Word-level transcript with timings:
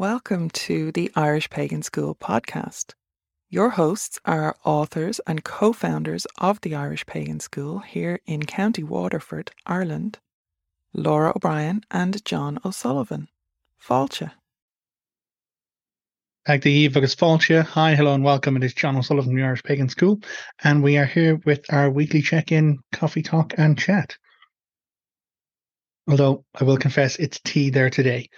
welcome 0.00 0.48
to 0.48 0.90
the 0.92 1.12
Irish 1.14 1.50
Pagan 1.50 1.82
School 1.82 2.14
podcast. 2.14 2.94
Your 3.50 3.68
hosts 3.68 4.18
are 4.24 4.56
authors 4.64 5.20
and 5.26 5.44
co 5.44 5.74
founders 5.74 6.26
of 6.38 6.58
the 6.62 6.74
Irish 6.74 7.04
Pagan 7.04 7.38
School 7.38 7.80
here 7.80 8.18
in 8.24 8.46
County 8.46 8.82
Waterford, 8.82 9.50
Ireland, 9.66 10.18
Lora 10.94 11.34
O'Brien 11.36 11.82
and 11.90 12.24
Jon 12.24 12.58
O'Sullivan. 12.64 13.28
Fáilte. 13.86 14.30
Ag 16.48 16.62
the 16.62 16.86
agus 16.86 17.14
Fáilte. 17.14 17.62
Hi, 17.62 17.94
hello, 17.94 18.14
and 18.14 18.24
welcome. 18.24 18.56
It 18.56 18.64
is 18.64 18.72
Jon 18.72 18.96
O'Sullivan 18.96 19.32
from 19.32 19.36
the 19.36 19.44
Irish 19.44 19.64
Pagan 19.64 19.90
School, 19.90 20.22
and 20.64 20.82
we 20.82 20.96
are 20.96 21.04
here 21.04 21.38
with 21.44 21.70
our 21.70 21.90
weekly 21.90 22.22
check 22.22 22.52
in, 22.52 22.78
coffee 22.90 23.22
talk, 23.22 23.52
and 23.58 23.78
chat. 23.78 24.16
Although 26.08 26.46
I 26.58 26.64
will 26.64 26.78
confess 26.78 27.16
it's 27.16 27.38
tea 27.44 27.68
there 27.68 27.90
today. 27.90 28.30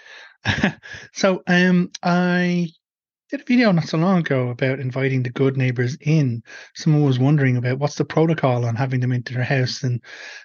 so 1.12 1.42
um, 1.46 1.90
I 2.02 2.68
did 3.30 3.40
a 3.40 3.44
video 3.44 3.72
not 3.72 3.88
so 3.88 3.98
long 3.98 4.18
ago 4.18 4.50
about 4.50 4.80
inviting 4.80 5.22
the 5.22 5.30
good 5.30 5.56
neighbors 5.56 5.96
in. 6.00 6.42
Someone 6.74 7.04
was 7.04 7.18
wondering 7.18 7.56
about 7.56 7.78
what's 7.78 7.94
the 7.94 8.04
protocol 8.04 8.64
on 8.64 8.76
having 8.76 9.00
them 9.00 9.12
into 9.12 9.34
their 9.34 9.44
house, 9.44 9.82
and 9.82 10.02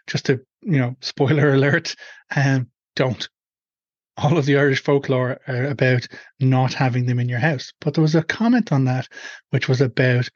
just 0.07 0.25
to 0.27 0.39
you 0.61 0.79
know, 0.79 0.95
spoiler 1.01 1.49
alert, 1.53 1.95
um, 2.35 2.69
don't. 2.95 3.27
All 4.17 4.37
of 4.37 4.45
the 4.45 4.57
Irish 4.57 4.83
folklore 4.83 5.39
are 5.47 5.65
about 5.65 6.07
not 6.39 6.73
having 6.73 7.05
them 7.05 7.19
in 7.19 7.29
your 7.29 7.39
house. 7.39 7.71
But 7.79 7.93
there 7.93 8.01
was 8.01 8.15
a 8.15 8.23
comment 8.23 8.71
on 8.71 8.85
that, 8.85 9.07
which 9.51 9.69
was 9.69 9.79
about 9.79 10.27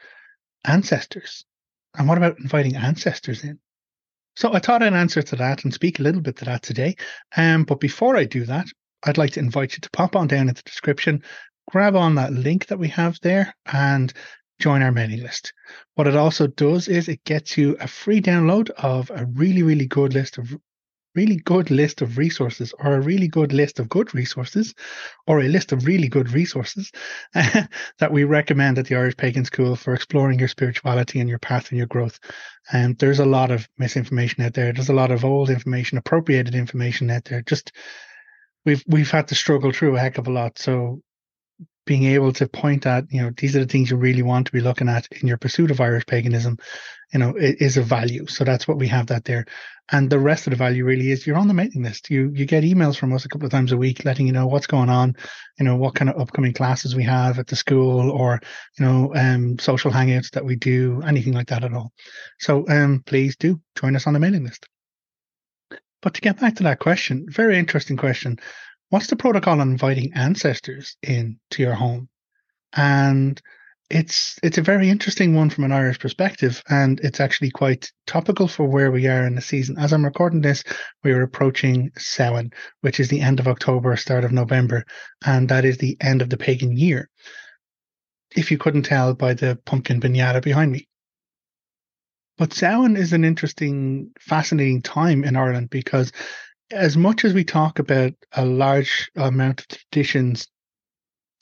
ancestors. 0.66 1.44
And 1.98 2.08
what 2.08 2.18
about 2.18 2.40
inviting 2.40 2.76
ancestors 2.76 3.44
in? 3.44 3.60
So 4.36 4.54
I 4.54 4.60
thought 4.60 4.84
I'd 4.84 4.94
answer 4.94 5.22
to 5.22 5.36
that 5.38 5.64
and 5.64 5.74
speak 5.74 6.00
a 6.00 6.04
little 6.04 6.22
bit 6.22 6.38
to 6.38 6.46
that 6.46 6.62
today. 6.62 6.96
Um, 7.36 7.64
but 7.64 7.80
before 7.80 8.16
I 8.16 8.26
do 8.26 8.46
that, 8.46 8.68
I'd 9.04 9.18
like 9.18 9.32
to 9.34 9.40
invite 9.40 9.73
you 9.73 9.80
to 9.80 9.90
pop 9.91 10.16
on 10.16 10.28
down 10.28 10.50
in 10.50 10.55
the 10.55 10.62
description, 10.64 11.23
grab 11.70 11.96
on 11.96 12.16
that 12.16 12.34
link 12.34 12.68
that 12.68 12.80
we 12.80 12.90
have 12.90 13.20
there, 13.22 13.55
and 13.66 14.13
join 14.60 14.84
our 14.84 14.91
mailing 14.91 15.21
list. 15.21 15.54
What 15.96 16.07
it 16.07 16.16
also 16.16 16.48
does 16.48 16.88
is 16.88 17.07
it 17.07 17.24
gets 17.24 17.57
you 17.57 17.76
a 17.79 17.88
free 17.88 18.22
download 18.22 18.70
of 18.72 19.10
a 19.10 19.26
really, 19.26 19.63
really 19.63 19.88
good 19.88 20.13
list 20.13 20.38
of 20.38 20.55
really 21.16 21.35
good 21.35 21.70
list 21.70 22.02
of 22.02 22.18
resources 22.18 22.74
or 22.79 22.96
a 22.96 23.02
really 23.02 23.27
good 23.27 23.52
list 23.52 23.79
of 23.79 23.90
good 23.90 24.13
resources 24.16 24.74
or 25.27 25.41
a 25.41 25.48
list 25.48 25.72
of 25.72 25.85
really 25.85 26.07
good 26.07 26.32
resources 26.32 26.91
that 27.34 28.12
we 28.12 28.24
recommend 28.24 28.77
at 28.77 28.85
the 28.85 28.96
Irish 28.96 29.18
Pagan 29.18 29.46
School 29.46 29.76
for 29.76 29.94
exploring 29.94 30.40
your 30.40 30.48
spirituality 30.48 31.20
and 31.20 31.29
your 31.29 31.40
path 31.40 31.70
and 31.70 31.77
your 31.77 31.88
growth. 31.88 32.20
And 32.72 32.98
there's 32.98 33.20
a 33.20 33.26
lot 33.26 33.52
of 33.52 33.68
misinformation 33.77 34.44
out 34.44 34.54
there. 34.54 34.72
There's 34.72 34.90
a 34.90 34.94
lot 34.94 35.12
of 35.12 35.26
old 35.26 35.49
information, 35.49 35.98
appropriated 35.98 36.55
information 36.55 37.10
out 37.10 37.26
there. 37.26 37.41
Just 37.41 37.74
we've 38.65 38.84
we've 38.87 39.12
had 39.12 39.27
to 39.29 39.35
struggle 39.35 39.71
through 39.71 39.95
a 39.95 39.99
heck 39.99 40.17
of 40.17 40.27
a 40.27 40.31
lot. 40.31 40.59
So 40.59 41.01
being 41.85 42.04
able 42.04 42.31
to 42.31 42.48
point 42.48 42.85
at, 42.85 43.05
you 43.12 43.21
know, 43.21 43.31
these 43.35 43.55
are 43.55 43.59
the 43.59 43.65
things 43.65 43.90
you 43.90 43.98
really 43.98 44.21
want 44.21 44.45
to 44.45 44.51
be 44.51 44.62
looking 44.62 44.87
at 44.87 45.07
in 45.20 45.27
your 45.27 45.37
pursuit 45.37 45.71
of 45.71 45.81
Irish 45.81 46.05
paganism, 46.05 46.57
you 47.12 47.20
know, 47.20 47.34
is 47.35 47.76
a 47.76 47.82
value. 47.82 48.27
So 48.27 48.43
that's 48.43 48.67
what 48.67 48.77
we 48.77 48.87
have 48.87 49.07
that 49.07 49.26
there. 49.26 49.45
And 49.91 50.09
the 50.09 50.20
rest 50.20 50.45
of 50.48 50.51
the 50.51 50.57
value 50.57 50.85
really 50.85 51.12
is 51.12 51.26
you're 51.26 51.37
on 51.37 51.48
the 51.48 51.54
mailing 51.54 51.84
list. 51.84 52.09
You 52.09 52.32
you 52.34 52.45
get 52.45 52.63
emails 52.63 52.95
from 52.98 53.12
us 53.13 53.26
a 53.26 53.29
couple 53.29 53.45
of 53.45 53.51
times 53.51 53.71
a 53.71 53.77
week 53.77 54.05
letting 54.05 54.27
you 54.27 54.32
know 54.32 54.48
what's 54.48 54.67
going 54.67 54.89
on, 54.89 55.15
you 55.59 55.65
know, 55.65 55.76
what 55.76 55.95
kind 55.95 56.09
of 56.09 56.21
upcoming 56.21 56.54
classes 56.54 56.95
we 56.95 57.04
have 57.04 57.39
at 57.39 57.48
the 57.48 57.55
school 57.55 58.12
or, 58.12 58.39
you 58.77 58.85
know, 58.85 59.12
um 59.15 59.57
social 59.59 59.91
hangouts 59.91 60.29
that 60.32 60.45
we 60.45 60.55
do, 60.55 61.01
anything 61.05 61.34
like 61.34 61.48
that 61.48 61.63
at 61.63 61.73
all. 61.73 61.91
So 62.39 62.65
um 62.70 63.04
please 63.05 63.35
do 63.35 63.59
join 63.76 63.95
us 63.95 64.07
on 64.07 64.13
the 64.13 64.19
mailing 64.19 64.45
list. 64.45 64.67
But 66.02 66.16
to 66.16 66.22
get 66.22 66.40
back 66.40 66.56
to 66.56 66.63
that 66.63 66.80
question, 66.80 67.25
very 67.30 67.57
interesting 67.57 67.97
question. 67.97 68.40
What's 68.90 69.07
the 69.07 69.16
protocol 69.16 69.62
on 69.62 69.72
inviting 69.72 70.13
ancestors 70.13 70.97
in 71.02 71.40
to 71.52 71.62
your 71.62 71.75
home? 71.75 72.09
And 72.74 73.41
it's 73.91 74.40
it's 74.41 74.57
a 74.57 74.62
very 74.63 74.90
interesting 74.90 75.35
one 75.35 75.50
from 75.50 75.66
an 75.66 75.72
Irish 75.72 76.00
perspective, 76.00 76.63
and 76.69 77.00
it's 77.02 77.19
actually 77.19 77.52
quite 77.52 77.91
topical 78.07 78.47
for 78.47 78.66
where 78.66 78.89
we 78.89 79.07
are 79.07 79.28
in 79.28 79.35
the 79.35 79.41
season. 79.41 79.78
As 79.78 79.91
I'm 79.91 80.06
recording 80.06 80.41
this, 80.41 80.63
we 81.03 81.12
are 81.12 81.22
approaching 81.22 81.91
Samhain, 81.97 82.51
which 82.81 83.00
is 83.00 83.09
the 83.09 83.22
end 83.22 83.39
of 83.39 83.47
October, 83.47 83.95
start 83.97 84.23
of 84.23 84.31
November, 84.31 84.85
and 85.25 85.50
that 85.50 85.66
is 85.66 85.78
the 85.78 85.97
end 86.01 86.22
of 86.22 86.29
the 86.29 86.38
pagan 86.38 86.75
year. 86.75 87.09
If 88.35 88.50
you 88.50 88.57
couldn't 88.57 88.83
tell 88.83 89.13
by 89.13 89.33
the 89.33 89.59
pumpkin 89.66 90.00
pinata 90.00 90.41
behind 90.41 90.72
me. 90.72 90.88
But 92.41 92.53
Samhain 92.53 92.97
is 92.97 93.13
an 93.13 93.24
interesting, 93.24 94.09
fascinating 94.19 94.81
time 94.81 95.24
in 95.24 95.35
Ireland 95.35 95.69
because 95.69 96.12
as 96.72 96.97
much 96.97 97.24
as 97.24 97.35
we 97.35 97.44
talk 97.44 97.78
about 97.78 98.13
a 98.31 98.44
large 98.44 99.12
amount 99.16 99.59
of 99.59 99.68
traditions 99.68 100.47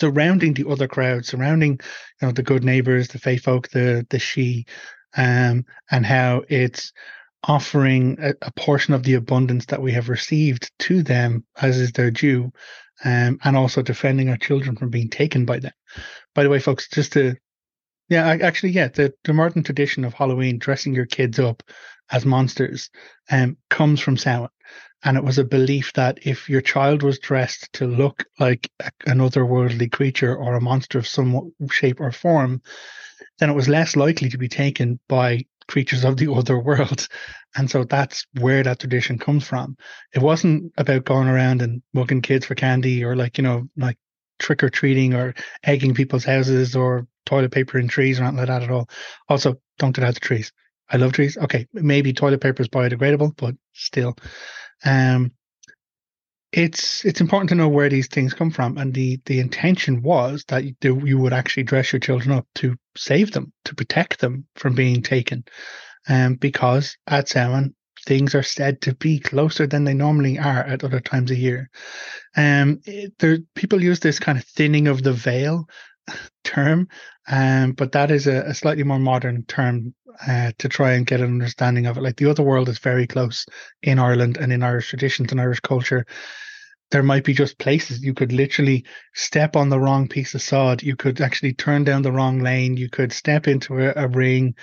surrounding 0.01 0.55
the 0.55 0.67
other 0.67 0.89
crowd, 0.89 1.25
surrounding 1.25 1.79
you 2.21 2.27
know 2.27 2.33
the 2.33 2.43
good 2.43 2.65
neighbors, 2.65 3.07
the 3.07 3.17
fae 3.17 3.37
folk, 3.37 3.69
the 3.69 4.05
the 4.09 4.17
Sídhe, 4.17 4.67
um, 5.15 5.63
and 5.89 6.05
how 6.05 6.43
it's 6.49 6.91
offering 7.47 8.17
a, 8.19 8.33
a, 8.41 8.51
portion 8.57 8.93
of 8.93 9.03
the 9.03 9.13
abundance 9.13 9.67
that 9.67 9.81
we 9.81 9.93
have 9.93 10.09
received 10.09 10.69
to 10.79 11.01
them 11.01 11.45
as 11.61 11.77
is 11.77 11.93
their 11.93 12.11
due, 12.11 12.51
um, 13.05 13.39
and 13.45 13.55
also 13.55 13.81
defending 13.81 14.27
our 14.27 14.35
children 14.35 14.75
from 14.75 14.89
being 14.89 15.09
taken 15.09 15.45
by 15.45 15.59
them. 15.59 15.71
By 16.35 16.43
the 16.43 16.49
way, 16.49 16.59
folks, 16.59 16.89
just 16.89 17.13
to 17.13 17.37
yeah, 18.09 18.27
I, 18.27 18.37
actually, 18.37 18.71
yeah, 18.71 18.87
the, 18.87 19.13
the 19.23 19.33
modern 19.33 19.63
tradition 19.63 20.03
of 20.03 20.13
Halloween, 20.13 20.57
dressing 20.57 20.93
your 20.93 21.05
kids 21.05 21.39
up 21.39 21.63
as 22.11 22.25
monsters, 22.25 22.89
um, 23.31 23.57
comes 23.69 23.99
from 24.01 24.17
Samhain. 24.17 24.49
And 25.03 25.15
it 25.15 25.23
was 25.23 25.37
a 25.37 25.45
belief 25.45 25.93
that 25.93 26.19
if 26.23 26.49
your 26.49 26.59
child 26.59 27.03
was 27.03 27.19
dressed 27.19 27.71
to 27.73 27.87
look 27.87 28.25
like 28.37 28.69
an 29.05 29.19
otherworldly 29.19 29.89
creature 29.91 30.35
or 30.35 30.55
a 30.55 30.61
monster 30.61 30.97
of 30.97 31.07
some 31.07 31.53
shape 31.71 32.01
or 32.01 32.11
form, 32.11 32.61
then 33.37 33.49
it 33.49 33.55
was 33.55 33.69
less 33.69 33.95
likely 33.95 34.27
to 34.29 34.37
be 34.37 34.49
taken 34.49 34.99
by 35.07 35.45
creatures 35.69 36.03
of 36.03 36.17
the 36.17 36.31
other 36.33 36.59
world. 36.59 37.07
And 37.55 37.69
so 37.69 37.85
that's 37.85 38.25
where 38.39 38.61
that 38.63 38.79
tradition 38.79 39.17
comes 39.17 39.47
from. 39.47 39.77
It 40.13 40.21
wasn't 40.21 40.73
about 40.77 41.05
going 41.05 41.29
around 41.29 41.61
and 41.61 41.81
mugging 41.93 42.21
kids 42.21 42.45
for 42.45 42.55
candy 42.55 43.03
or 43.03 43.15
like, 43.15 43.37
you 43.37 43.43
know, 43.43 43.69
like 43.77 43.97
trick 44.39 44.63
or 44.63 44.69
treating 44.69 45.13
or 45.13 45.33
egging 45.63 45.93
people's 45.93 46.25
houses 46.25 46.75
or 46.75 47.07
toilet 47.29 47.51
paper 47.51 47.77
in 47.77 47.87
trees 47.87 48.19
or 48.19 48.23
anything 48.23 48.37
like 48.39 48.47
that 48.47 48.63
at 48.63 48.71
all. 48.71 48.89
Also, 49.27 49.55
don't 49.77 49.95
get 49.95 50.03
out 50.03 50.13
the 50.15 50.19
trees. 50.19 50.51
I 50.89 50.97
love 50.97 51.13
trees. 51.13 51.37
Okay, 51.37 51.67
maybe 51.73 52.13
toilet 52.13 52.41
paper 52.41 52.61
is 52.61 52.69
biodegradable, 52.69 53.35
but 53.37 53.55
still, 53.73 54.15
um, 54.83 55.31
it's 56.51 57.05
it's 57.05 57.21
important 57.21 57.49
to 57.49 57.55
know 57.55 57.69
where 57.69 57.89
these 57.89 58.07
things 58.07 58.33
come 58.33 58.49
from, 58.49 58.77
and 58.77 58.93
the 58.93 59.19
the 59.25 59.39
intention 59.39 60.01
was 60.01 60.43
that 60.47 60.63
you, 60.63 60.73
you 61.05 61.19
would 61.19 61.33
actually 61.33 61.63
dress 61.63 61.93
your 61.93 61.99
children 61.99 62.31
up 62.31 62.47
to 62.55 62.75
save 62.97 63.31
them, 63.31 63.53
to 63.65 63.75
protect 63.75 64.19
them 64.19 64.47
from 64.55 64.73
being 64.73 65.03
taken, 65.03 65.43
um, 66.07 66.35
because 66.35 66.97
at 67.05 67.29
Samhain 67.29 67.75
things 68.05 68.33
are 68.33 68.43
said 68.43 68.81
to 68.81 68.95
be 68.95 69.19
closer 69.19 69.67
than 69.67 69.83
they 69.83 69.93
normally 69.93 70.39
are 70.39 70.63
at 70.63 70.83
other 70.83 71.01
times 71.01 71.29
of 71.29 71.37
year. 71.37 71.69
Um, 72.35 72.81
there 73.19 73.37
people 73.53 73.83
use 73.83 73.99
this 73.99 74.19
kind 74.19 74.37
of 74.37 74.45
thinning 74.45 74.87
of 74.87 75.03
the 75.03 75.13
veil 75.13 75.67
term, 76.43 76.87
um, 77.29 77.73
but 77.73 77.91
that 77.91 78.11
is 78.11 78.27
a, 78.27 78.41
a 78.41 78.53
slightly 78.53 78.83
more 78.83 78.99
modern 78.99 79.43
term 79.45 79.93
uh, 80.27 80.51
to 80.57 80.69
try 80.69 80.93
and 80.93 81.05
get 81.05 81.21
an 81.21 81.27
understanding 81.27 81.85
of 81.85 81.97
it. 81.97 82.01
Like 82.01 82.17
the 82.17 82.29
other 82.29 82.43
world 82.43 82.69
is 82.69 82.79
very 82.79 83.07
close 83.07 83.45
in 83.83 83.99
Ireland 83.99 84.37
and 84.37 84.51
in 84.51 84.63
Irish 84.63 84.89
traditions 84.89 85.31
and 85.31 85.39
Irish 85.39 85.59
culture. 85.59 86.05
There 86.91 87.03
might 87.03 87.23
be 87.23 87.33
just 87.33 87.59
places 87.59 88.03
you 88.03 88.15
could 88.15 88.31
literally 88.31 88.85
step 89.13 89.55
on 89.55 89.69
the 89.69 89.79
wrong 89.79 90.07
piece 90.07 90.33
of 90.33 90.41
sod. 90.41 90.81
You 90.81 90.95
could 90.95 91.21
actually 91.21 91.53
turn 91.53 91.83
down 91.83 92.01
the 92.01 92.11
wrong 92.11 92.39
lane. 92.39 92.77
You 92.77 92.89
could 92.89 93.13
step 93.13 93.47
into 93.47 93.79
a, 93.79 93.93
a 93.95 94.07
ring. 94.07 94.55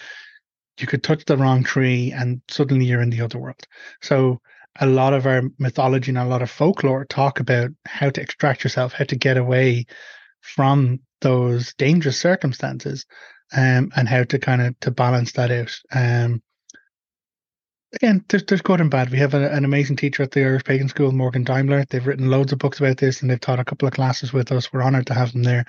You 0.80 0.86
could 0.86 1.04
touch 1.04 1.24
the 1.24 1.36
wrong 1.36 1.62
tree, 1.62 2.12
and 2.12 2.42
suddenly 2.48 2.84
you're 2.84 3.00
in 3.00 3.10
the 3.10 3.22
other 3.22 3.38
world. 3.38 3.64
So 4.02 4.40
a 4.80 4.86
lot 4.86 5.14
of 5.14 5.26
our 5.26 5.42
mythology 5.58 6.10
and 6.10 6.18
a 6.18 6.24
lot 6.24 6.42
of 6.42 6.50
folklore 6.50 7.04
talk 7.04 7.40
about 7.40 7.70
how 7.86 8.10
to 8.10 8.20
extract 8.20 8.64
yourself, 8.64 8.92
how 8.92 9.04
to 9.04 9.16
get 9.16 9.36
away 9.36 9.86
from 10.40 11.00
those 11.20 11.74
dangerous 11.74 12.18
circumstances 12.18 13.06
um, 13.56 13.90
and 13.96 14.08
how 14.08 14.24
to 14.24 14.38
kind 14.38 14.62
of 14.62 14.78
to 14.80 14.90
balance 14.90 15.32
that 15.32 15.50
out. 15.50 15.74
Um, 15.92 16.42
again, 17.94 18.24
there's, 18.28 18.44
there's 18.44 18.62
good 18.62 18.80
and 18.80 18.90
bad. 18.90 19.10
We 19.10 19.18
have 19.18 19.34
a, 19.34 19.50
an 19.50 19.64
amazing 19.64 19.96
teacher 19.96 20.22
at 20.22 20.30
the 20.30 20.44
Irish 20.44 20.64
Pagan 20.64 20.88
School, 20.88 21.12
Morgan 21.12 21.44
Daimler. 21.44 21.84
They've 21.88 22.06
written 22.06 22.30
loads 22.30 22.52
of 22.52 22.58
books 22.58 22.78
about 22.78 22.98
this 22.98 23.22
and 23.22 23.30
they've 23.30 23.40
taught 23.40 23.60
a 23.60 23.64
couple 23.64 23.88
of 23.88 23.94
classes 23.94 24.32
with 24.32 24.52
us. 24.52 24.72
We're 24.72 24.82
honored 24.82 25.06
to 25.06 25.14
have 25.14 25.32
them 25.32 25.42
there. 25.42 25.64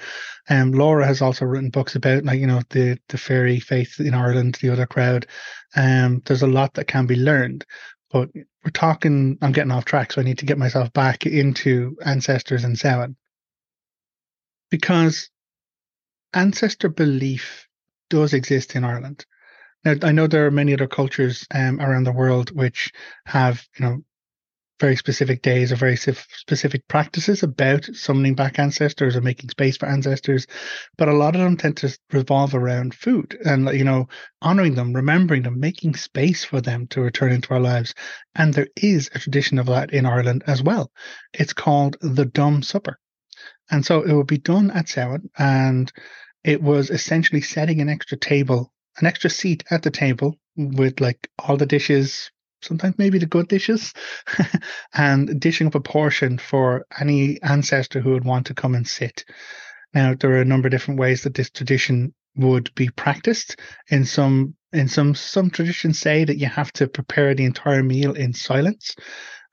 Um, 0.50 0.72
Lora 0.72 1.06
has 1.06 1.22
also 1.22 1.46
written 1.46 1.70
books 1.70 1.96
about, 1.96 2.26
like, 2.26 2.40
you 2.40 2.48
know, 2.48 2.62
the, 2.70 3.00
the 3.10 3.18
fairy 3.18 3.60
faith 3.60 4.00
in 4.00 4.14
Ireland, 4.14 4.58
the 4.62 4.70
other 4.70 4.86
crowd. 4.86 5.28
Um, 5.76 6.22
there's 6.26 6.44
a 6.44 6.48
lot 6.48 6.74
that 6.76 6.88
can 6.88 7.06
be 7.06 7.16
learned. 7.16 7.66
But 8.10 8.30
we're 8.34 8.72
talking, 8.74 9.38
I'm 9.42 9.52
getting 9.52 9.72
off 9.72 9.86
track, 9.86 10.14
so 10.14 10.22
I 10.22 10.24
need 10.24 10.38
to 10.40 10.46
get 10.46 10.58
myself 10.58 10.92
back 10.94 11.26
into 11.26 11.98
ancestors 12.06 12.64
and 12.64 12.78
Samhain. 12.78 13.18
Because 14.70 15.30
ancestor 16.34 16.90
belief 16.90 17.68
does 18.10 18.34
exist 18.34 18.76
in 18.76 18.84
Ireland. 18.84 19.26
Now, 19.84 19.96
I 20.04 20.12
know 20.12 20.28
there 20.28 20.46
are 20.46 20.52
many 20.52 20.74
other 20.74 20.88
cultures 20.88 21.46
um, 21.54 21.80
around 21.80 22.04
the 22.04 22.12
world 22.12 22.52
which 22.56 22.92
have, 23.26 23.66
you 23.78 23.86
know, 23.86 24.04
very 24.80 24.96
specific 24.96 25.42
days 25.42 25.72
or 25.72 25.76
very 25.76 25.96
specific 25.96 26.88
practices 26.88 27.42
about 27.42 27.86
summoning 27.86 28.36
back 28.36 28.60
ancestors 28.60 29.16
or 29.16 29.22
making 29.22 29.50
space 29.50 29.78
for 29.78 29.88
ancestors, 29.88 30.46
but 30.98 31.10
a 31.10 31.14
lot 31.14 31.36
of 31.36 31.42
them 31.42 31.58
tend 31.58 31.78
to 31.78 31.98
revolve 32.12 32.54
around 32.54 32.94
food 32.94 33.38
and 33.44 33.70
you 33.74 33.84
know 33.84 34.08
honoring 34.42 34.76
them, 34.76 34.94
remembering 34.94 35.44
them, 35.44 35.60
making 35.60 35.96
space 35.96 36.44
for 36.44 36.62
them 36.62 36.86
to 36.88 37.02
return 37.02 37.32
into 37.32 37.54
our 37.54 37.60
lives. 37.60 37.94
And 38.36 38.54
there 38.54 38.68
is 38.76 39.10
a 39.16 39.20
tradition 39.20 39.58
of 39.58 39.66
that 39.68 39.92
in 39.92 40.06
Ireland 40.06 40.44
as 40.46 40.62
well. 40.62 40.92
It's 41.34 41.54
called 41.54 41.98
the 42.02 42.26
Dumb 42.26 42.62
Supper, 42.62 43.00
and 43.70 43.86
so 43.86 44.02
it 44.02 44.14
would 44.14 44.28
be 44.28 44.38
done 44.38 44.72
at 44.72 44.90
Samhain, 44.90 45.30
and 45.38 45.92
it 46.44 46.62
was 46.62 46.90
essentially 46.90 47.42
setting 47.42 47.82
an 47.82 47.90
extra 47.90 48.18
table, 48.18 48.72
an 48.98 49.06
extra 49.06 49.30
seat 49.30 49.64
at 49.70 49.84
the 49.84 49.92
table 49.92 50.36
with 50.56 51.00
like 51.00 51.30
all 51.40 51.58
the 51.58 51.66
dishes 51.66 52.32
sometimes 52.62 52.98
maybe 52.98 53.20
the 53.20 53.26
good 53.26 53.48
dishes, 53.48 53.94
and 54.94 55.40
dishing 55.40 55.68
up 55.68 55.76
a 55.76 55.80
portion 55.80 56.38
for 56.38 56.86
any 57.00 57.42
ancestor 57.42 58.00
who 58.00 58.12
would 58.12 58.26
want 58.26 58.48
to 58.48 58.54
come 58.54 58.76
and 58.76 58.88
sit. 58.88 59.26
Now, 59.94 60.14
there 60.14 60.32
are 60.32 60.42
a 60.42 60.46
number 60.46 60.68
of 60.68 60.72
different 60.72 61.00
ways 61.00 61.24
that 61.24 61.34
this 61.34 61.50
tradition 61.50 62.14
would 62.36 62.74
be 62.76 62.90
practiced. 62.90 63.60
In 63.90 64.06
some, 64.06 64.56
in 64.74 64.88
some, 64.88 65.16
some 65.16 65.50
traditions 65.50 66.00
say 66.00 66.24
that 66.26 66.38
you 66.38 66.48
have 66.48 66.72
to 66.74 66.88
prepare 66.88 67.34
the 67.34 67.46
entire 67.46 67.84
meal 67.84 68.14
in 68.14 68.34
silence 68.34 68.96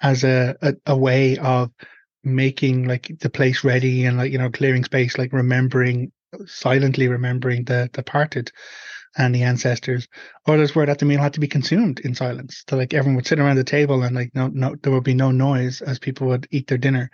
as 0.00 0.24
a, 0.24 0.56
a, 0.60 0.74
a 0.86 0.96
way 0.96 1.38
of 1.38 1.70
making 2.24 2.86
like 2.86 3.10
the 3.20 3.30
place 3.30 3.64
ready 3.64 4.04
and 4.04 4.16
like 4.16 4.32
you 4.32 4.38
know 4.38 4.50
clearing 4.50 4.84
space 4.84 5.18
like 5.18 5.32
remembering 5.32 6.12
silently 6.46 7.08
remembering 7.08 7.64
the 7.64 7.88
departed 7.92 8.50
and 9.16 9.34
the 9.34 9.42
ancestors. 9.42 10.08
Others 10.46 10.74
were 10.74 10.86
that 10.86 10.98
the 10.98 11.04
meal 11.04 11.20
had 11.20 11.34
to 11.34 11.40
be 11.40 11.46
consumed 11.46 12.00
in 12.00 12.14
silence. 12.14 12.64
So 12.68 12.76
like 12.76 12.92
everyone 12.94 13.16
would 13.16 13.26
sit 13.26 13.38
around 13.38 13.56
the 13.56 13.64
table 13.64 14.02
and 14.02 14.14
like 14.14 14.34
no 14.34 14.48
no 14.48 14.74
there 14.82 14.92
would 14.92 15.04
be 15.04 15.14
no 15.14 15.30
noise 15.30 15.80
as 15.82 15.98
people 15.98 16.26
would 16.28 16.48
eat 16.50 16.66
their 16.66 16.78
dinner. 16.78 17.10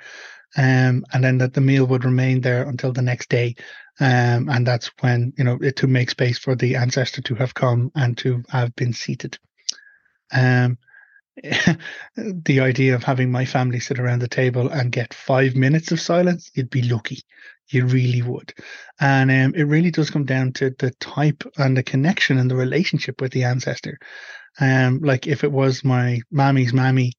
Um, 0.57 1.05
and 1.13 1.23
then 1.23 1.39
that 1.39 1.55
the 1.55 1.61
meal 1.61 1.87
would 1.87 2.05
remain 2.05 2.41
there 2.41 2.69
until 2.69 2.93
the 2.93 3.03
next 3.03 3.29
day. 3.29 3.55
Um, 4.01 4.49
and 4.49 4.67
that's 4.67 4.91
when, 5.01 5.33
you 5.39 5.45
know, 5.45 5.59
it, 5.61 5.77
to 5.77 5.87
make 5.87 6.11
space 6.11 6.39
for 6.39 6.57
the 6.57 6.75
ancestor 6.75 7.23
to 7.23 7.35
have 7.37 7.55
come 7.55 7.93
and 7.95 8.19
to 8.19 8.43
have 8.49 8.75
been 8.75 8.93
seated. 8.93 9.39
Um, 10.33 10.79
the 12.17 12.61
idea 12.61 12.95
of 12.95 13.05
having 13.05 13.31
my 13.31 13.45
family 13.45 13.81
sit 13.81 13.99
around 13.99 14.21
the 14.21 14.29
table 14.29 14.69
and 14.69 14.93
get 14.93 15.15
five 15.15 15.57
minutes 15.57 15.93
of 15.93 16.01
silence, 16.01 16.51
you'd 16.55 16.71
be 16.71 16.83
lucky. 16.83 17.23
You 17.69 17.87
really 17.87 18.23
would. 18.23 18.53
And 19.01 19.31
um, 19.31 19.55
it 19.55 19.65
really 19.65 19.91
does 19.91 20.11
come 20.11 20.25
down 20.25 20.53
to 20.55 20.75
the 20.79 20.91
type 20.93 21.45
and 21.57 21.77
the 21.77 21.83
connection 21.83 22.39
and 22.39 22.51
the 22.51 22.57
relationship 22.57 23.21
with 23.21 23.33
the 23.33 23.45
ancestor. 23.45 23.99
Um, 24.59 25.01
like 25.01 25.27
if 25.27 25.45
it 25.45 25.53
was 25.53 25.85
my 25.85 26.21
mammy's 26.31 26.73
mammy, 26.73 27.13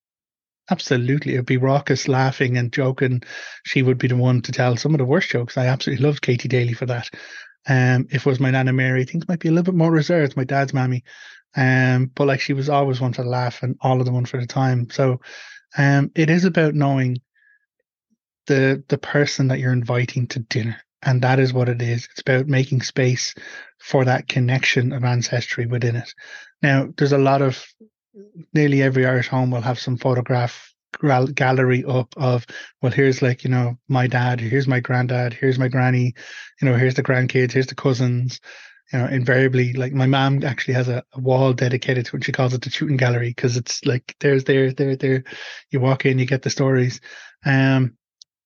absolutely, 0.69 1.33
it'd 1.33 1.45
be 1.45 1.57
raucous, 1.57 2.07
laughing 2.07 2.57
and 2.57 2.73
joking. 2.73 3.23
She 3.65 3.81
would 3.81 3.97
be 3.97 4.07
the 4.07 4.17
one 4.17 4.41
to 4.41 4.51
tell 4.51 4.75
some 4.75 4.93
of 4.93 4.97
the 4.97 5.05
worst 5.05 5.29
jokes. 5.29 5.57
I 5.57 5.67
absolutely 5.67 6.05
loved 6.05 6.21
Katie 6.21 6.49
Daly 6.49 6.73
for 6.73 6.85
that. 6.87 7.09
Um, 7.67 8.07
if 8.09 8.25
it 8.25 8.29
was 8.29 8.39
my 8.39 8.51
Nana 8.51 8.73
Mary, 8.73 9.05
things 9.05 9.27
might 9.27 9.39
be 9.39 9.47
a 9.47 9.51
little 9.51 9.71
bit 9.71 9.77
more 9.77 9.91
reserved. 9.91 10.35
My 10.35 10.43
dad's 10.43 10.73
mammy, 10.73 11.03
um, 11.55 12.11
but 12.15 12.27
like 12.27 12.41
she 12.41 12.53
was 12.53 12.69
always 12.69 13.01
one 13.01 13.13
to 13.13 13.23
laugh 13.23 13.63
and 13.63 13.77
all 13.81 13.99
of 13.99 14.05
them 14.05 14.15
one 14.15 14.25
for 14.25 14.39
the 14.39 14.47
time. 14.47 14.89
So, 14.89 15.19
um, 15.77 16.11
it 16.15 16.29
is 16.29 16.45
about 16.45 16.75
knowing 16.75 17.17
the 18.47 18.83
the 18.89 18.97
person 18.97 19.47
that 19.47 19.59
you're 19.59 19.73
inviting 19.73 20.27
to 20.27 20.39
dinner 20.39 20.77
and 21.03 21.21
that 21.21 21.39
is 21.39 21.53
what 21.53 21.69
it 21.69 21.81
is 21.81 22.07
it's 22.11 22.21
about 22.21 22.47
making 22.47 22.81
space 22.81 23.33
for 23.79 24.05
that 24.05 24.27
connection 24.27 24.91
of 24.93 25.03
ancestry 25.03 25.65
within 25.65 25.95
it 25.95 26.13
now 26.61 26.87
there's 26.97 27.11
a 27.11 27.17
lot 27.17 27.41
of 27.41 27.65
nearly 28.53 28.81
every 28.81 29.05
irish 29.05 29.27
home 29.27 29.51
will 29.51 29.61
have 29.61 29.79
some 29.79 29.97
photograph 29.97 30.73
gallery 31.33 31.85
up 31.85 32.13
of 32.17 32.45
well 32.81 32.91
here's 32.91 33.21
like 33.21 33.43
you 33.43 33.49
know 33.49 33.77
my 33.87 34.07
dad 34.07 34.39
here's 34.39 34.67
my 34.67 34.79
granddad 34.79 35.33
here's 35.33 35.57
my 35.57 35.67
granny 35.67 36.13
you 36.61 36.67
know 36.67 36.75
here's 36.75 36.95
the 36.95 37.03
grandkids 37.03 37.53
here's 37.53 37.67
the 37.67 37.75
cousins 37.75 38.41
you 38.91 38.99
know 38.99 39.05
invariably 39.05 39.73
like 39.73 39.93
my 39.93 40.05
mom 40.05 40.43
actually 40.43 40.73
has 40.73 40.87
a, 40.87 41.03
a 41.13 41.19
wall 41.19 41.53
dedicated 41.53 42.05
to 42.05 42.17
it 42.17 42.23
she 42.23 42.31
calls 42.31 42.53
it 42.53 42.61
the 42.61 42.69
shooting 42.69 42.97
gallery 42.97 43.29
because 43.29 43.57
it's 43.57 43.85
like 43.85 44.15
there's 44.19 44.43
there 44.43 44.71
there 44.73 44.95
there 44.95 45.23
you 45.69 45.79
walk 45.79 46.05
in 46.05 46.19
you 46.19 46.25
get 46.25 46.41
the 46.41 46.49
stories 46.49 46.99
um 47.45 47.95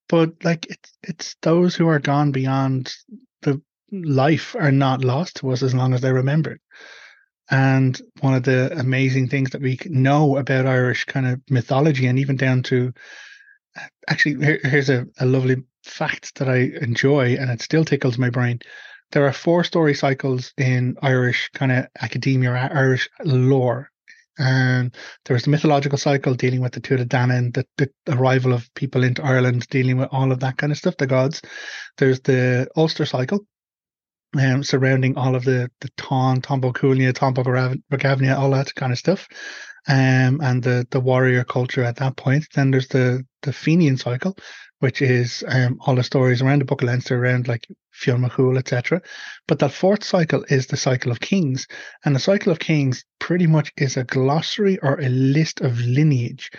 but 0.08 0.32
like 0.44 0.66
it's 0.66 0.92
it's 1.02 1.36
those 1.42 1.74
who 1.74 1.88
are 1.88 1.98
gone 1.98 2.32
beyond 2.32 2.94
the 3.42 3.60
life 3.92 4.54
are 4.58 4.72
not 4.72 5.04
lost 5.04 5.36
to 5.36 5.50
us 5.50 5.62
as 5.62 5.74
long 5.74 5.94
as 5.94 6.00
they're 6.00 6.14
remembered. 6.14 6.60
And 7.48 8.00
one 8.20 8.34
of 8.34 8.42
the 8.42 8.76
amazing 8.78 9.28
things 9.28 9.50
that 9.50 9.62
we 9.62 9.78
know 9.86 10.36
about 10.36 10.66
Irish 10.66 11.04
kind 11.04 11.26
of 11.26 11.40
mythology, 11.48 12.06
and 12.06 12.18
even 12.18 12.36
down 12.36 12.64
to 12.64 12.92
actually, 14.08 14.44
here, 14.44 14.60
here's 14.64 14.90
a, 14.90 15.06
a 15.20 15.26
lovely 15.26 15.62
fact 15.84 16.34
that 16.36 16.48
I 16.48 16.72
enjoy, 16.82 17.36
and 17.36 17.50
it 17.50 17.62
still 17.62 17.84
tickles 17.84 18.18
my 18.18 18.30
brain. 18.30 18.58
There 19.12 19.26
are 19.26 19.32
four 19.32 19.64
story 19.64 19.94
cycles 19.94 20.52
in 20.56 20.96
Irish 21.02 21.50
kind 21.54 21.72
of 21.72 21.86
academia 22.00 22.52
Irish 22.52 23.08
lore 23.24 23.90
and 24.38 24.94
there 25.24 25.34
was 25.34 25.44
the 25.44 25.50
mythological 25.50 25.98
cycle 25.98 26.34
dealing 26.34 26.60
with 26.60 26.72
the 26.72 26.80
Tuatha 26.80 27.06
Danann, 27.06 27.54
the, 27.54 27.66
the 27.78 27.90
arrival 28.08 28.52
of 28.52 28.72
people 28.74 29.02
into 29.02 29.24
Ireland, 29.24 29.66
dealing 29.68 29.96
with 29.96 30.08
all 30.12 30.30
of 30.30 30.40
that 30.40 30.58
kind 30.58 30.72
of 30.72 30.78
stuff, 30.78 30.96
the 30.98 31.06
gods. 31.06 31.40
There's 31.96 32.20
the 32.20 32.68
Ulster 32.76 33.06
cycle, 33.06 33.46
um, 34.38 34.62
surrounding 34.62 35.16
all 35.16 35.34
of 35.34 35.44
the 35.44 35.70
the 35.80 35.88
Táin, 35.96 36.42
Tombo 36.42 36.72
Cúailnge, 36.72 37.14
Tombo 37.14 37.42
Gavnia, 37.42 38.36
all 38.36 38.50
that 38.50 38.74
kind 38.74 38.92
of 38.92 38.98
stuff, 38.98 39.26
um, 39.88 40.40
and 40.42 40.62
the 40.62 40.86
the 40.90 41.00
warrior 41.00 41.44
culture 41.44 41.84
at 41.84 41.96
that 41.96 42.16
point. 42.16 42.46
Then 42.54 42.70
there's 42.70 42.88
the 42.88 43.24
the 43.42 43.52
Fenian 43.52 43.96
cycle, 43.96 44.36
which 44.80 45.00
is 45.02 45.44
um, 45.48 45.78
all 45.80 45.94
the 45.94 46.02
stories 46.02 46.42
around 46.42 46.60
the 46.60 46.64
Book 46.64 46.82
of 46.82 46.88
Leinster, 46.88 47.18
around 47.18 47.48
like 47.48 47.66
Fionn 47.92 48.22
McCool, 48.22 48.58
etc. 48.58 49.00
But 49.46 49.58
that 49.60 49.72
fourth 49.72 50.04
cycle 50.04 50.44
is 50.48 50.66
the 50.66 50.76
cycle 50.76 51.10
of 51.12 51.20
kings. 51.20 51.66
And 52.04 52.14
the 52.14 52.20
cycle 52.20 52.52
of 52.52 52.58
kings 52.58 53.04
pretty 53.18 53.46
much 53.46 53.72
is 53.76 53.96
a 53.96 54.04
glossary 54.04 54.78
or 54.78 55.00
a 55.00 55.08
list 55.08 55.60
of 55.60 55.80
lineage. 55.80 56.50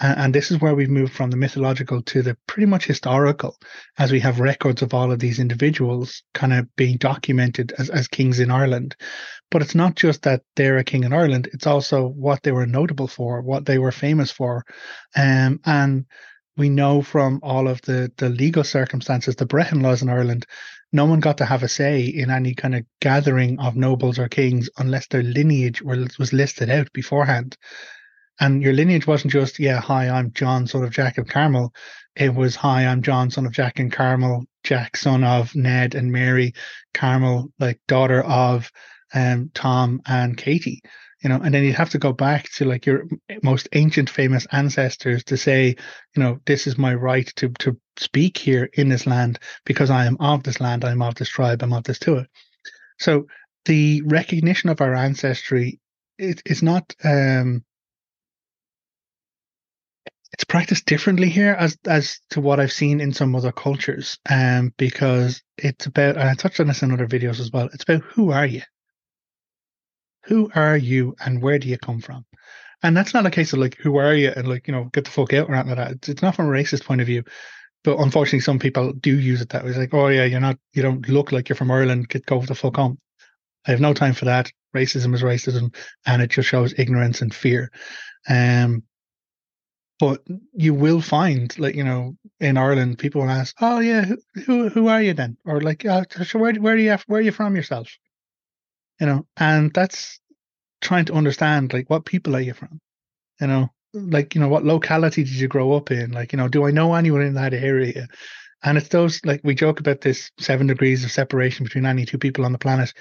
And 0.00 0.34
this 0.34 0.50
is 0.50 0.58
where 0.60 0.74
we've 0.74 0.88
moved 0.88 1.12
from 1.12 1.30
the 1.30 1.36
mythological 1.36 2.00
to 2.02 2.22
the 2.22 2.36
pretty 2.46 2.66
much 2.66 2.86
historical, 2.86 3.58
as 3.98 4.10
we 4.10 4.20
have 4.20 4.40
records 4.40 4.80
of 4.80 4.94
all 4.94 5.12
of 5.12 5.18
these 5.18 5.38
individuals 5.38 6.22
kind 6.32 6.54
of 6.54 6.74
being 6.74 6.96
documented 6.96 7.72
as, 7.78 7.90
as 7.90 8.08
kings 8.08 8.40
in 8.40 8.50
Ireland. 8.50 8.96
But 9.50 9.60
it's 9.60 9.74
not 9.74 9.96
just 9.96 10.22
that 10.22 10.42
they're 10.56 10.78
a 10.78 10.84
king 10.84 11.04
in 11.04 11.12
Ireland, 11.12 11.50
it's 11.52 11.66
also 11.66 12.06
what 12.06 12.42
they 12.42 12.52
were 12.52 12.66
notable 12.66 13.08
for, 13.08 13.42
what 13.42 13.66
they 13.66 13.78
were 13.78 13.92
famous 13.92 14.30
for. 14.30 14.64
Um, 15.14 15.60
and 15.66 16.06
we 16.56 16.70
know 16.70 17.02
from 17.02 17.40
all 17.42 17.68
of 17.68 17.82
the 17.82 18.10
the 18.16 18.30
legal 18.30 18.64
circumstances, 18.64 19.36
the 19.36 19.46
Brehon 19.46 19.82
laws 19.82 20.02
in 20.02 20.08
Ireland, 20.08 20.46
no 20.92 21.04
one 21.04 21.20
got 21.20 21.38
to 21.38 21.44
have 21.44 21.62
a 21.62 21.68
say 21.68 22.04
in 22.04 22.30
any 22.30 22.54
kind 22.54 22.74
of 22.74 22.84
gathering 23.00 23.60
of 23.60 23.76
nobles 23.76 24.18
or 24.18 24.28
kings 24.28 24.70
unless 24.78 25.06
their 25.08 25.22
lineage 25.22 25.82
was 25.82 26.32
listed 26.32 26.70
out 26.70 26.92
beforehand. 26.92 27.56
And 28.40 28.62
your 28.62 28.72
lineage 28.72 29.06
wasn't 29.06 29.32
just, 29.32 29.58
yeah, 29.58 29.80
hi, 29.80 30.08
I'm 30.08 30.32
Jon, 30.32 30.66
son 30.66 30.82
of 30.82 30.90
Jack 30.90 31.18
of 31.18 31.28
Carmel. 31.28 31.72
It 32.16 32.34
was, 32.34 32.56
hi, 32.56 32.86
I'm 32.86 33.02
Jon, 33.02 33.30
son 33.30 33.46
of 33.46 33.52
Jack 33.52 33.78
and 33.78 33.92
Carmel, 33.92 34.44
Jack, 34.64 34.96
son 34.96 35.22
of 35.22 35.54
Ned 35.54 35.94
and 35.94 36.10
Mary, 36.10 36.54
Carmel, 36.94 37.52
like 37.58 37.80
daughter 37.86 38.22
of 38.22 38.70
um, 39.14 39.50
Tom 39.54 40.00
and 40.06 40.36
Katie 40.36 40.82
you 41.22 41.28
know, 41.28 41.36
and 41.36 41.52
then 41.54 41.64
you'd 41.64 41.74
have 41.74 41.90
to 41.90 41.98
go 41.98 42.12
back 42.12 42.50
to 42.52 42.64
like 42.64 42.86
your 42.86 43.04
most 43.42 43.68
ancient 43.72 44.08
famous 44.08 44.46
ancestors 44.52 45.22
to 45.24 45.36
say, 45.36 45.76
you 46.16 46.22
know, 46.22 46.40
this 46.46 46.66
is 46.66 46.78
my 46.78 46.94
right 46.94 47.30
to 47.36 47.50
to 47.58 47.78
speak 47.98 48.38
here 48.38 48.70
in 48.72 48.88
this 48.88 49.06
land 49.06 49.38
because 49.66 49.90
I 49.90 50.06
am 50.06 50.16
of 50.18 50.42
this 50.42 50.60
land, 50.60 50.84
I'm 50.84 51.02
of 51.02 51.16
this 51.16 51.28
tribe, 51.28 51.62
I'm 51.62 51.72
of 51.74 51.84
this 51.84 51.98
Tuath. 51.98 52.26
So 52.98 53.26
the 53.66 54.02
recognition 54.06 54.70
of 54.70 54.80
our 54.80 54.94
ancestry 54.94 55.78
it, 56.18 56.40
is 56.46 56.62
not 56.62 56.94
um 57.04 57.64
it's 60.40 60.46
practiced 60.46 60.86
differently 60.86 61.28
here 61.28 61.52
as 61.52 61.76
as 61.86 62.18
to 62.30 62.40
what 62.40 62.58
I've 62.58 62.72
seen 62.72 63.00
in 63.00 63.12
some 63.12 63.36
other 63.36 63.52
cultures. 63.52 64.18
Um, 64.28 64.72
because 64.78 65.42
it's 65.58 65.86
about 65.86 66.16
and 66.16 66.28
I 66.28 66.34
touched 66.34 66.60
on 66.60 66.66
this 66.66 66.82
in 66.82 66.92
other 66.92 67.06
videos 67.06 67.40
as 67.40 67.50
well. 67.52 67.68
It's 67.72 67.84
about 67.84 68.02
who 68.02 68.32
are 68.32 68.46
you? 68.46 68.62
who 70.24 70.50
are 70.54 70.76
you 70.76 71.14
and 71.24 71.42
where 71.42 71.58
do 71.58 71.68
you 71.68 71.78
come 71.78 72.00
from? 72.00 72.24
And 72.82 72.96
that's 72.96 73.12
not 73.12 73.26
a 73.26 73.30
case 73.30 73.52
of 73.52 73.58
like, 73.58 73.76
who 73.76 73.96
are 73.96 74.14
you 74.14 74.32
and 74.34 74.48
like, 74.48 74.66
you 74.66 74.72
know, 74.72 74.84
get 74.84 75.04
the 75.04 75.10
fuck 75.10 75.32
out 75.32 75.48
or 75.48 75.54
anything 75.54 75.76
like 75.76 75.88
that. 75.88 75.96
It's, 75.96 76.08
it's 76.08 76.22
not 76.22 76.34
from 76.34 76.46
a 76.46 76.52
racist 76.52 76.84
point 76.84 77.00
of 77.00 77.06
view. 77.06 77.24
But 77.82 77.98
unfortunately, 77.98 78.40
some 78.40 78.58
people 78.58 78.92
do 78.92 79.18
use 79.18 79.40
it 79.40 79.50
that 79.50 79.64
way. 79.64 79.70
It's 79.70 79.78
like, 79.78 79.94
oh 79.94 80.08
yeah, 80.08 80.24
you're 80.24 80.40
not, 80.40 80.58
you 80.72 80.82
don't 80.82 81.08
look 81.08 81.32
like 81.32 81.48
you're 81.48 81.56
from 81.56 81.70
Ireland. 81.70 82.08
Get 82.08 82.26
go 82.26 82.40
the 82.40 82.54
fuck 82.54 82.76
home. 82.76 82.98
I 83.66 83.70
have 83.70 83.80
no 83.80 83.94
time 83.94 84.14
for 84.14 84.26
that. 84.26 84.52
Racism 84.74 85.14
is 85.14 85.22
racism, 85.22 85.74
and 86.06 86.22
it 86.22 86.30
just 86.30 86.48
shows 86.48 86.74
ignorance 86.78 87.22
and 87.22 87.34
fear. 87.34 87.70
Um, 88.28 88.82
but 90.00 90.22
you 90.54 90.74
will 90.74 91.00
find, 91.02 91.56
like 91.58 91.76
you 91.76 91.84
know, 91.84 92.16
in 92.40 92.56
Ireland, 92.56 92.98
people 92.98 93.22
will 93.22 93.30
ask, 93.30 93.54
"Oh 93.60 93.80
yeah, 93.80 94.04
who 94.04 94.16
who, 94.46 94.68
who 94.70 94.88
are 94.88 95.02
you 95.02 95.14
then?" 95.14 95.36
Or 95.44 95.60
like, 95.60 95.84
oh, 95.86 96.04
so 96.24 96.38
where 96.38 96.54
where 96.54 96.74
are 96.74 96.78
you 96.78 96.96
where 97.06 97.20
are 97.20 97.22
you 97.22 97.32
from 97.32 97.56
yourself? 97.56 97.88
you 99.00 99.06
know, 99.06 99.26
and 99.36 99.72
that's 99.72 100.20
trying 100.80 101.06
to 101.06 101.14
understand 101.14 101.72
like 101.72 101.88
what 101.90 102.04
people 102.04 102.36
are 102.36 102.40
you 102.40 102.54
from, 102.54 102.80
you 103.40 103.46
know, 103.46 103.68
like 103.94 104.34
you 104.34 104.40
know 104.40 104.48
what 104.48 104.64
locality 104.64 105.24
did 105.24 105.32
you 105.34 105.48
grow 105.48 105.72
up 105.72 105.90
in 105.90 106.12
like 106.12 106.32
you 106.32 106.36
know 106.36 106.46
do 106.46 106.64
i 106.64 106.70
know 106.70 106.94
anyone 106.94 107.22
in 107.22 107.34
that 107.34 107.52
area 107.52 108.06
and 108.62 108.78
it's 108.78 108.88
those 108.88 109.20
like 109.24 109.40
we 109.42 109.52
joke 109.52 109.80
about 109.80 110.00
this 110.00 110.30
seven 110.38 110.68
degrees 110.68 111.04
of 111.04 111.10
separation 111.10 111.64
between 111.64 111.84
any 111.84 112.04
two 112.04 112.18
people 112.18 112.44
on 112.44 112.52
the 112.52 112.58
planet 112.58 112.92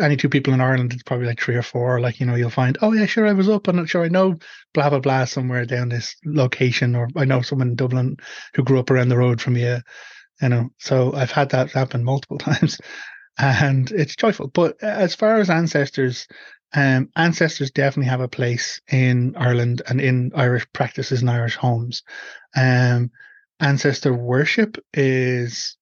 any 0.00 0.16
two 0.16 0.28
people 0.28 0.52
in 0.54 0.60
Ireland, 0.60 0.92
it's 0.92 1.02
probably 1.02 1.26
like 1.26 1.40
three 1.40 1.56
or 1.56 1.62
four. 1.62 2.00
Like, 2.00 2.20
you 2.20 2.26
know, 2.26 2.34
you'll 2.34 2.50
find, 2.50 2.78
oh, 2.82 2.92
yeah, 2.92 3.06
sure, 3.06 3.26
I 3.26 3.32
was 3.32 3.48
up. 3.48 3.68
I'm 3.68 3.76
not 3.76 3.88
sure 3.88 4.04
I 4.04 4.08
know 4.08 4.36
blah, 4.74 4.90
blah, 4.90 5.00
blah, 5.00 5.24
somewhere 5.24 5.64
down 5.64 5.88
this 5.88 6.16
location. 6.24 6.94
Or 6.94 7.08
I 7.16 7.24
know 7.24 7.42
someone 7.42 7.68
in 7.68 7.76
Dublin 7.76 8.16
who 8.54 8.64
grew 8.64 8.78
up 8.78 8.90
around 8.90 9.08
the 9.08 9.18
road 9.18 9.40
from 9.40 9.56
you, 9.56 9.78
you 10.42 10.48
know. 10.48 10.70
So 10.78 11.12
I've 11.14 11.32
had 11.32 11.50
that 11.50 11.72
happen 11.72 12.04
multiple 12.04 12.38
times 12.38 12.78
and 13.38 13.90
it's 13.92 14.16
joyful. 14.16 14.48
But 14.48 14.82
as 14.82 15.14
far 15.14 15.38
as 15.38 15.48
ancestors, 15.48 16.26
um, 16.74 17.08
ancestors 17.16 17.70
definitely 17.70 18.10
have 18.10 18.20
a 18.20 18.28
place 18.28 18.80
in 18.90 19.34
Ireland 19.36 19.82
and 19.88 20.00
in 20.00 20.32
Irish 20.34 20.66
practices 20.72 21.20
and 21.20 21.30
Irish 21.30 21.56
homes. 21.56 22.02
Um, 22.56 23.10
ancestor 23.60 24.12
worship 24.12 24.76
is 24.92 25.76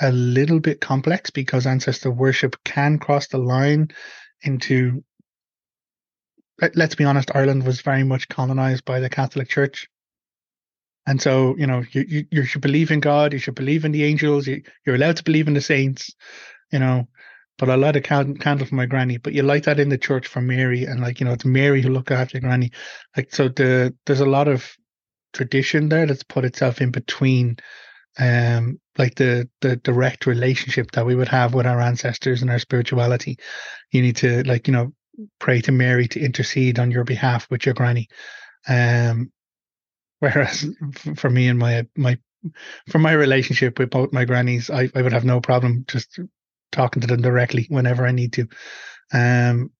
a 0.00 0.10
little 0.12 0.60
bit 0.60 0.80
complex 0.80 1.30
because 1.30 1.66
ancestor 1.66 2.10
worship 2.10 2.56
can 2.64 2.98
cross 2.98 3.28
the 3.28 3.38
line 3.38 3.88
into. 4.42 5.04
Let's 6.74 6.94
be 6.94 7.04
honest, 7.04 7.34
Ireland 7.34 7.66
was 7.66 7.80
very 7.80 8.04
much 8.04 8.28
colonized 8.28 8.84
by 8.84 9.00
the 9.00 9.08
Catholic 9.08 9.48
Church. 9.48 9.88
And 11.06 11.20
so, 11.20 11.56
you 11.56 11.66
know, 11.66 11.82
you, 11.90 12.04
you, 12.06 12.26
you 12.30 12.44
should 12.44 12.60
believe 12.60 12.92
in 12.92 13.00
God, 13.00 13.32
you 13.32 13.40
should 13.40 13.56
believe 13.56 13.84
in 13.84 13.90
the 13.90 14.04
angels, 14.04 14.46
you, 14.46 14.62
you're 14.86 14.94
allowed 14.94 15.16
to 15.16 15.24
believe 15.24 15.48
in 15.48 15.54
the 15.54 15.60
saints, 15.60 16.14
you 16.70 16.78
know, 16.78 17.08
but 17.58 17.70
I 17.70 17.74
light 17.74 17.96
a 17.96 18.00
candle 18.00 18.66
for 18.66 18.74
my 18.74 18.86
granny. 18.86 19.18
But 19.18 19.34
you 19.34 19.42
light 19.42 19.64
that 19.64 19.78
in 19.78 19.88
the 19.88 19.98
church 19.98 20.26
for 20.26 20.40
Mary, 20.40 20.84
and 20.84 21.00
like 21.00 21.20
you 21.20 21.26
know, 21.26 21.32
it's 21.32 21.44
Mary 21.44 21.82
who 21.82 21.90
look 21.90 22.10
after 22.10 22.40
granny. 22.40 22.72
Like 23.16 23.34
so, 23.34 23.48
the 23.48 23.94
there's 24.06 24.20
a 24.20 24.26
lot 24.26 24.48
of 24.48 24.76
tradition 25.32 25.88
there 25.88 26.06
that's 26.06 26.24
put 26.24 26.44
itself 26.44 26.80
in 26.80 26.90
between, 26.90 27.58
um, 28.18 28.80
like 28.98 29.14
the 29.14 29.48
the 29.60 29.76
direct 29.76 30.26
relationship 30.26 30.90
that 30.92 31.06
we 31.06 31.14
would 31.14 31.28
have 31.28 31.54
with 31.54 31.66
our 31.66 31.80
ancestors 31.80 32.42
and 32.42 32.50
our 32.50 32.58
spirituality. 32.58 33.38
You 33.90 34.02
need 34.02 34.16
to 34.16 34.42
like 34.44 34.66
you 34.68 34.74
know 34.74 34.92
pray 35.38 35.60
to 35.62 35.72
Mary 35.72 36.08
to 36.08 36.20
intercede 36.20 36.78
on 36.78 36.90
your 36.90 37.04
behalf 37.04 37.46
with 37.50 37.66
your 37.66 37.74
granny. 37.74 38.08
Um, 38.68 39.32
whereas 40.18 40.66
for 41.16 41.30
me 41.30 41.48
and 41.48 41.58
my 41.58 41.86
my 41.96 42.18
for 42.88 42.98
my 42.98 43.12
relationship 43.12 43.78
with 43.78 43.90
both 43.90 44.12
my 44.12 44.24
grannies, 44.24 44.70
I, 44.70 44.90
I 44.94 45.02
would 45.02 45.12
have 45.12 45.24
no 45.24 45.40
problem 45.40 45.84
just 45.86 46.18
talking 46.72 47.00
to 47.00 47.06
them 47.06 47.22
directly 47.22 47.66
whenever 47.68 48.06
I 48.06 48.12
need 48.12 48.32
to. 48.34 48.48
Um, 49.12 49.70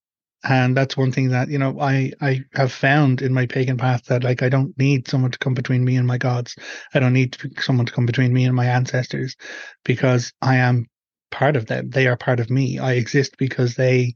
and 0.44 0.76
that's 0.76 0.96
one 0.96 1.12
thing 1.12 1.28
that 1.28 1.48
you 1.48 1.58
know 1.58 1.78
I 1.80 2.12
I 2.20 2.40
have 2.54 2.72
found 2.72 3.22
in 3.22 3.32
my 3.32 3.46
pagan 3.46 3.76
path 3.76 4.06
that 4.06 4.24
like 4.24 4.42
I 4.42 4.48
don't 4.48 4.76
need 4.78 5.08
someone 5.08 5.30
to 5.30 5.38
come 5.38 5.54
between 5.54 5.84
me 5.84 5.96
and 5.96 6.06
my 6.06 6.18
gods. 6.18 6.56
I 6.94 6.98
don't 7.00 7.12
need 7.12 7.36
someone 7.60 7.86
to 7.86 7.92
come 7.92 8.06
between 8.06 8.32
me 8.32 8.44
and 8.44 8.56
my 8.56 8.66
ancestors 8.66 9.36
because 9.84 10.32
I 10.42 10.56
am 10.56 10.86
part 11.30 11.56
of 11.56 11.66
them. 11.66 11.90
They 11.90 12.08
are 12.08 12.16
part 12.16 12.40
of 12.40 12.50
me. 12.50 12.78
I 12.78 12.94
exist 12.94 13.36
because 13.38 13.76
they 13.76 14.14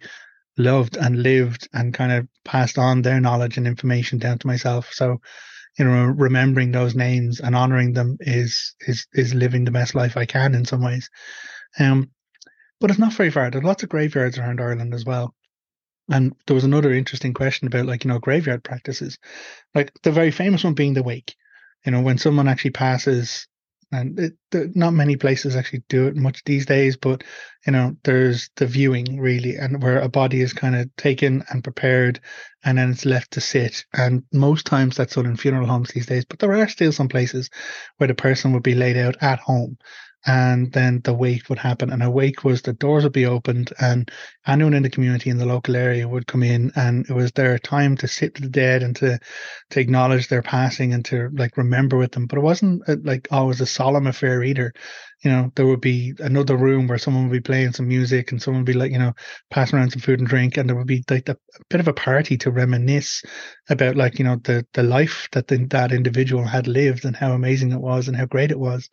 loved 0.59 0.97
and 0.97 1.23
lived 1.23 1.69
and 1.73 1.95
kind 1.95 2.13
of 2.13 2.27
passed 2.45 2.79
on 2.79 3.03
their 3.03 3.21
knowledge 3.21 3.57
and 3.57 3.67
information 3.67 4.19
down 4.19 4.39
to 4.39 4.47
myself. 4.47 4.91
So, 4.93 5.19
you 5.79 5.85
know, 5.85 6.07
remembering 6.07 6.73
those 6.73 6.97
names 6.97 7.41
and 7.41 7.55
honoring 7.55 7.93
them 7.93 8.17
is 8.21 8.75
is 8.81 9.07
is 9.15 9.35
living 9.35 9.65
the 9.65 9.71
best 9.71 9.95
life 9.95 10.17
I 10.17 10.27
can 10.27 10.55
in 10.55 10.65
some 10.65 10.83
ways. 10.83 11.09
Um, 11.79 12.11
but 12.81 12.91
it's 12.91 12.99
not 12.99 13.13
very 13.13 13.31
far. 13.31 13.51
There's 13.51 13.65
lots 13.65 13.85
of 13.85 13.91
graveyards 13.91 14.39
around 14.39 14.61
Ireland 14.61 14.93
as 14.93 15.05
well. 15.05 15.36
And 16.09 16.35
there 16.47 16.55
was 16.55 16.65
another 16.65 16.93
interesting 16.93 17.35
question 17.35 17.67
about 17.67 17.87
like, 17.87 18.05
you 18.05 18.09
know, 18.09 18.19
graveyard 18.19 18.63
practices. 18.63 19.19
Like 19.75 19.93
the 20.03 20.13
very 20.13 20.31
famous 20.31 20.65
one 20.65 20.75
being 20.75 20.95
the 20.95 21.03
wake. 21.03 21.35
You 21.85 21.93
know, 21.93 22.01
when 22.01 22.19
someone 22.19 22.49
actually 22.49 22.73
passes 22.73 23.47
and 23.93 24.19
it, 24.19 24.35
the, 24.51 24.73
not 24.75 24.93
many 24.93 25.17
places 25.17 25.55
actually 25.55 25.85
do 25.89 26.07
it 26.07 26.17
much 26.17 26.43
these 26.45 26.67
days, 26.67 26.97
but 26.97 27.23
you 27.67 27.73
know, 27.73 27.97
there's 28.05 28.51
the 28.57 28.67
viewing 28.67 29.21
really, 29.21 29.57
and 29.57 29.83
where 29.83 30.01
a 30.01 30.09
body 30.09 30.41
is 30.41 30.53
kind 30.53 30.75
of 30.75 30.95
taken 30.97 31.45
and 31.51 31.63
prepared, 31.63 32.21
and 32.65 32.79
then 32.79 32.91
it's 32.91 33.05
left 33.05 33.33
to 33.33 33.41
sit. 33.41 33.85
And 33.93 34.25
most 34.33 34.67
times 34.67 34.97
that's 34.97 35.15
done 35.15 35.27
in 35.27 35.37
funeral 35.37 35.67
homes 35.69 35.91
these 35.91 36.07
days, 36.07 36.25
but 36.25 36.39
there 36.39 36.55
are 36.55 36.69
still 36.69 36.93
some 36.93 37.09
places 37.09 37.51
where 37.99 38.09
the 38.09 38.15
person 38.15 38.53
would 38.53 38.63
be 38.63 38.75
laid 38.75 38.97
out 38.97 39.17
at 39.21 39.39
home, 39.39 39.79
and 40.25 40.73
then 40.73 41.01
the 41.05 41.15
wake 41.15 41.49
would 41.49 41.59
happen. 41.59 41.91
And 41.91 42.03
a 42.03 42.11
wake 42.11 42.45
was 42.45 42.63
the 42.63 42.73
doors 42.73 43.05
would 43.05 43.13
be 43.13 43.27
opened, 43.27 43.73
and 43.81 44.11
anyone 44.47 44.75
in 44.75 44.83
the 44.83 44.91
community 44.91 45.31
in 45.31 45.39
the 45.39 45.47
local 45.47 45.77
area 45.77 46.09
would 46.09 46.27
come 46.27 46.43
in, 46.43 46.73
and 46.77 47.09
it 47.09 47.13
was 47.13 47.33
their 47.33 47.59
time 47.59 47.97
to 47.99 48.09
sit 48.09 48.35
with 48.35 48.45
the 48.45 48.49
dead 48.49 48.83
and 48.83 48.97
to 48.97 49.19
to 49.71 49.81
acknowledge 49.81 50.29
their 50.29 50.43
passing 50.43 50.93
and 50.95 51.05
to 51.07 51.29
like 51.35 51.57
remember 51.57 51.97
with 51.97 52.13
them. 52.13 52.27
But 52.27 52.39
it 52.39 52.43
wasn't 52.43 52.89
uh, 52.89 52.97
like 53.03 53.29
always 53.31 53.61
a 53.61 53.67
solemn 53.67 54.07
affair 54.07 54.43
either. 54.43 54.73
You 55.25 55.31
know, 55.31 55.53
there 55.57 55.67
would 55.67 55.81
be 55.81 56.13
another 56.19 56.57
room 56.57 56.87
where 56.87 56.99
someone 56.99 57.25
would 57.29 57.33
be 57.33 57.41
playing 57.41 57.73
some 57.73 57.89
music, 57.89 58.33
and 58.33 58.41
someone 58.43 58.63
would 58.63 58.73
be 58.73 58.79
like, 58.79 58.93
you 58.93 58.99
know, 58.99 59.15
passing 59.51 59.79
around 59.79 59.91
some 59.91 60.03
food 60.03 60.21
and 60.21 60.29
drink, 60.29 60.57
and 60.57 60.69
there 60.69 60.77
would 60.77 60.87
be 60.87 61.05
like 61.11 61.29
a, 61.29 61.33
a 61.33 61.65
bit 61.71 61.81
of 61.81 61.89
a 61.89 61.93
party 61.93 62.37
to 62.39 62.51
reminisce 62.51 63.23
about 63.69 63.97
like 63.97 64.19
you 64.19 64.25
know 64.25 64.37
the 64.45 64.67
the 64.75 64.83
life 64.83 65.29
that 65.33 65.49
the, 65.49 65.65
that 65.71 65.93
individual 65.93 66.45
had 66.45 66.67
lived 66.67 67.05
and 67.05 67.17
how 67.17 67.33
amazing 67.33 67.73
it 67.73 67.81
was 67.81 68.09
and 68.09 68.17
how 68.17 68.27
great 68.27 68.51
it 68.51 68.59
was. 68.59 68.89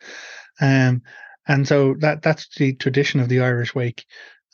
Um, 0.60 1.02
and 1.46 1.66
so 1.66 1.94
that 2.00 2.22
that's 2.22 2.48
the 2.56 2.74
tradition 2.74 3.20
of 3.20 3.28
the 3.28 3.40
Irish 3.40 3.74
Wake. 3.74 4.04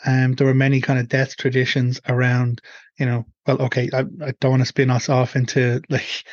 Um, 0.05 0.33
there 0.33 0.47
were 0.47 0.55
many 0.55 0.81
kind 0.81 0.99
of 0.99 1.09
death 1.09 1.37
traditions 1.37 2.01
around, 2.09 2.63
you 2.99 3.07
know, 3.07 3.27
well, 3.47 3.63
okay, 3.63 3.91
I, 3.93 4.01
I 4.01 4.33
don't 4.41 4.53
want 4.53 4.63
to 4.63 4.67
spin 4.67 4.91
us 4.91 5.09
off 5.09 5.37
into 5.37 5.83
like 5.91 6.25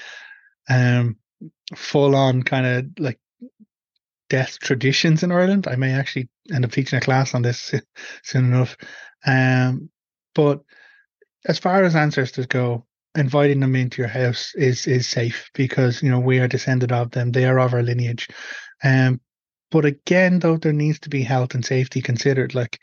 um, 0.70 1.18
full 1.76 2.16
on 2.16 2.44
kind 2.44 2.66
of 2.66 2.86
like 3.00 3.20
death 4.30 4.60
traditions 4.60 5.24
in 5.24 5.32
Ireland. 5.32 5.68
I 5.68 5.76
may 5.76 5.94
actually 5.94 6.30
end 6.54 6.66
up 6.66 6.72
teaching 6.72 6.98
a 6.98 7.02
class 7.02 7.36
on 7.36 7.42
this 7.42 7.74
soon 8.24 8.46
enough. 8.46 8.78
Um, 9.26 9.90
but 10.34 10.62
as 11.46 11.60
far 11.60 11.84
as 11.84 11.96
ancestors 11.96 12.46
go, 12.46 12.86
inviting 13.16 13.60
them 13.60 13.76
into 13.76 14.02
your 14.02 14.10
house 14.10 14.54
is 14.56 14.86
is 14.86 15.08
safe 15.08 15.50
because 15.56 16.04
you 16.04 16.12
know 16.12 16.20
we 16.20 16.40
are 16.40 16.48
descended 16.48 16.92
of 16.92 17.12
them. 17.12 17.32
They 17.32 17.46
are 17.46 17.60
of 17.60 17.74
our 17.74 17.84
lineage. 17.84 18.30
Um, 18.84 19.20
but 19.72 19.86
again, 19.86 20.40
though, 20.40 20.58
there 20.58 20.74
needs 20.74 21.00
to 21.02 21.10
be 21.10 21.24
health 21.24 21.54
and 21.56 21.66
safety 21.66 22.02
considered. 22.02 22.56
Like, 22.56 22.80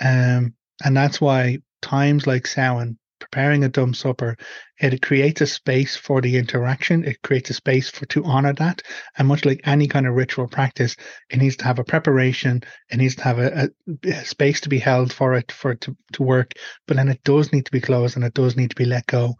um, 0.00 0.54
and 0.84 0.96
that's 0.96 1.20
why 1.20 1.58
times 1.82 2.26
like 2.26 2.46
Samhain, 2.46 2.98
preparing 3.18 3.64
a 3.64 3.68
dumb 3.68 3.94
supper, 3.94 4.36
it 4.78 5.00
creates 5.00 5.40
a 5.40 5.46
space 5.46 5.96
for 5.96 6.20
the 6.20 6.36
interaction. 6.36 7.04
It 7.04 7.22
creates 7.22 7.48
a 7.50 7.54
space 7.54 7.88
for 7.88 8.04
to 8.06 8.24
honor 8.24 8.52
that. 8.54 8.82
And 9.16 9.26
much 9.26 9.44
like 9.44 9.60
any 9.64 9.88
kind 9.88 10.06
of 10.06 10.14
ritual 10.14 10.48
practice, 10.48 10.96
it 11.30 11.38
needs 11.38 11.56
to 11.56 11.64
have 11.64 11.78
a 11.78 11.84
preparation. 11.84 12.62
It 12.90 12.98
needs 12.98 13.16
to 13.16 13.22
have 13.22 13.38
a, 13.38 13.70
a, 13.86 14.08
a 14.08 14.24
space 14.24 14.60
to 14.62 14.68
be 14.68 14.78
held 14.78 15.12
for 15.12 15.34
it 15.34 15.50
for 15.50 15.72
it 15.72 15.80
to, 15.82 15.96
to 16.12 16.22
work. 16.22 16.52
But 16.86 16.98
then 16.98 17.08
it 17.08 17.24
does 17.24 17.52
need 17.52 17.64
to 17.66 17.72
be 17.72 17.80
closed 17.80 18.16
and 18.16 18.24
it 18.24 18.34
does 18.34 18.56
need 18.56 18.70
to 18.70 18.76
be 18.76 18.84
let 18.84 19.06
go 19.06 19.36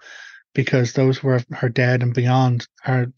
because 0.55 0.95
those 0.95 1.19
who 1.19 1.29
are, 1.29 1.43
are 1.61 1.69
dead 1.69 2.03
and 2.03 2.15
beyond 2.15 2.67
are 2.87 3.09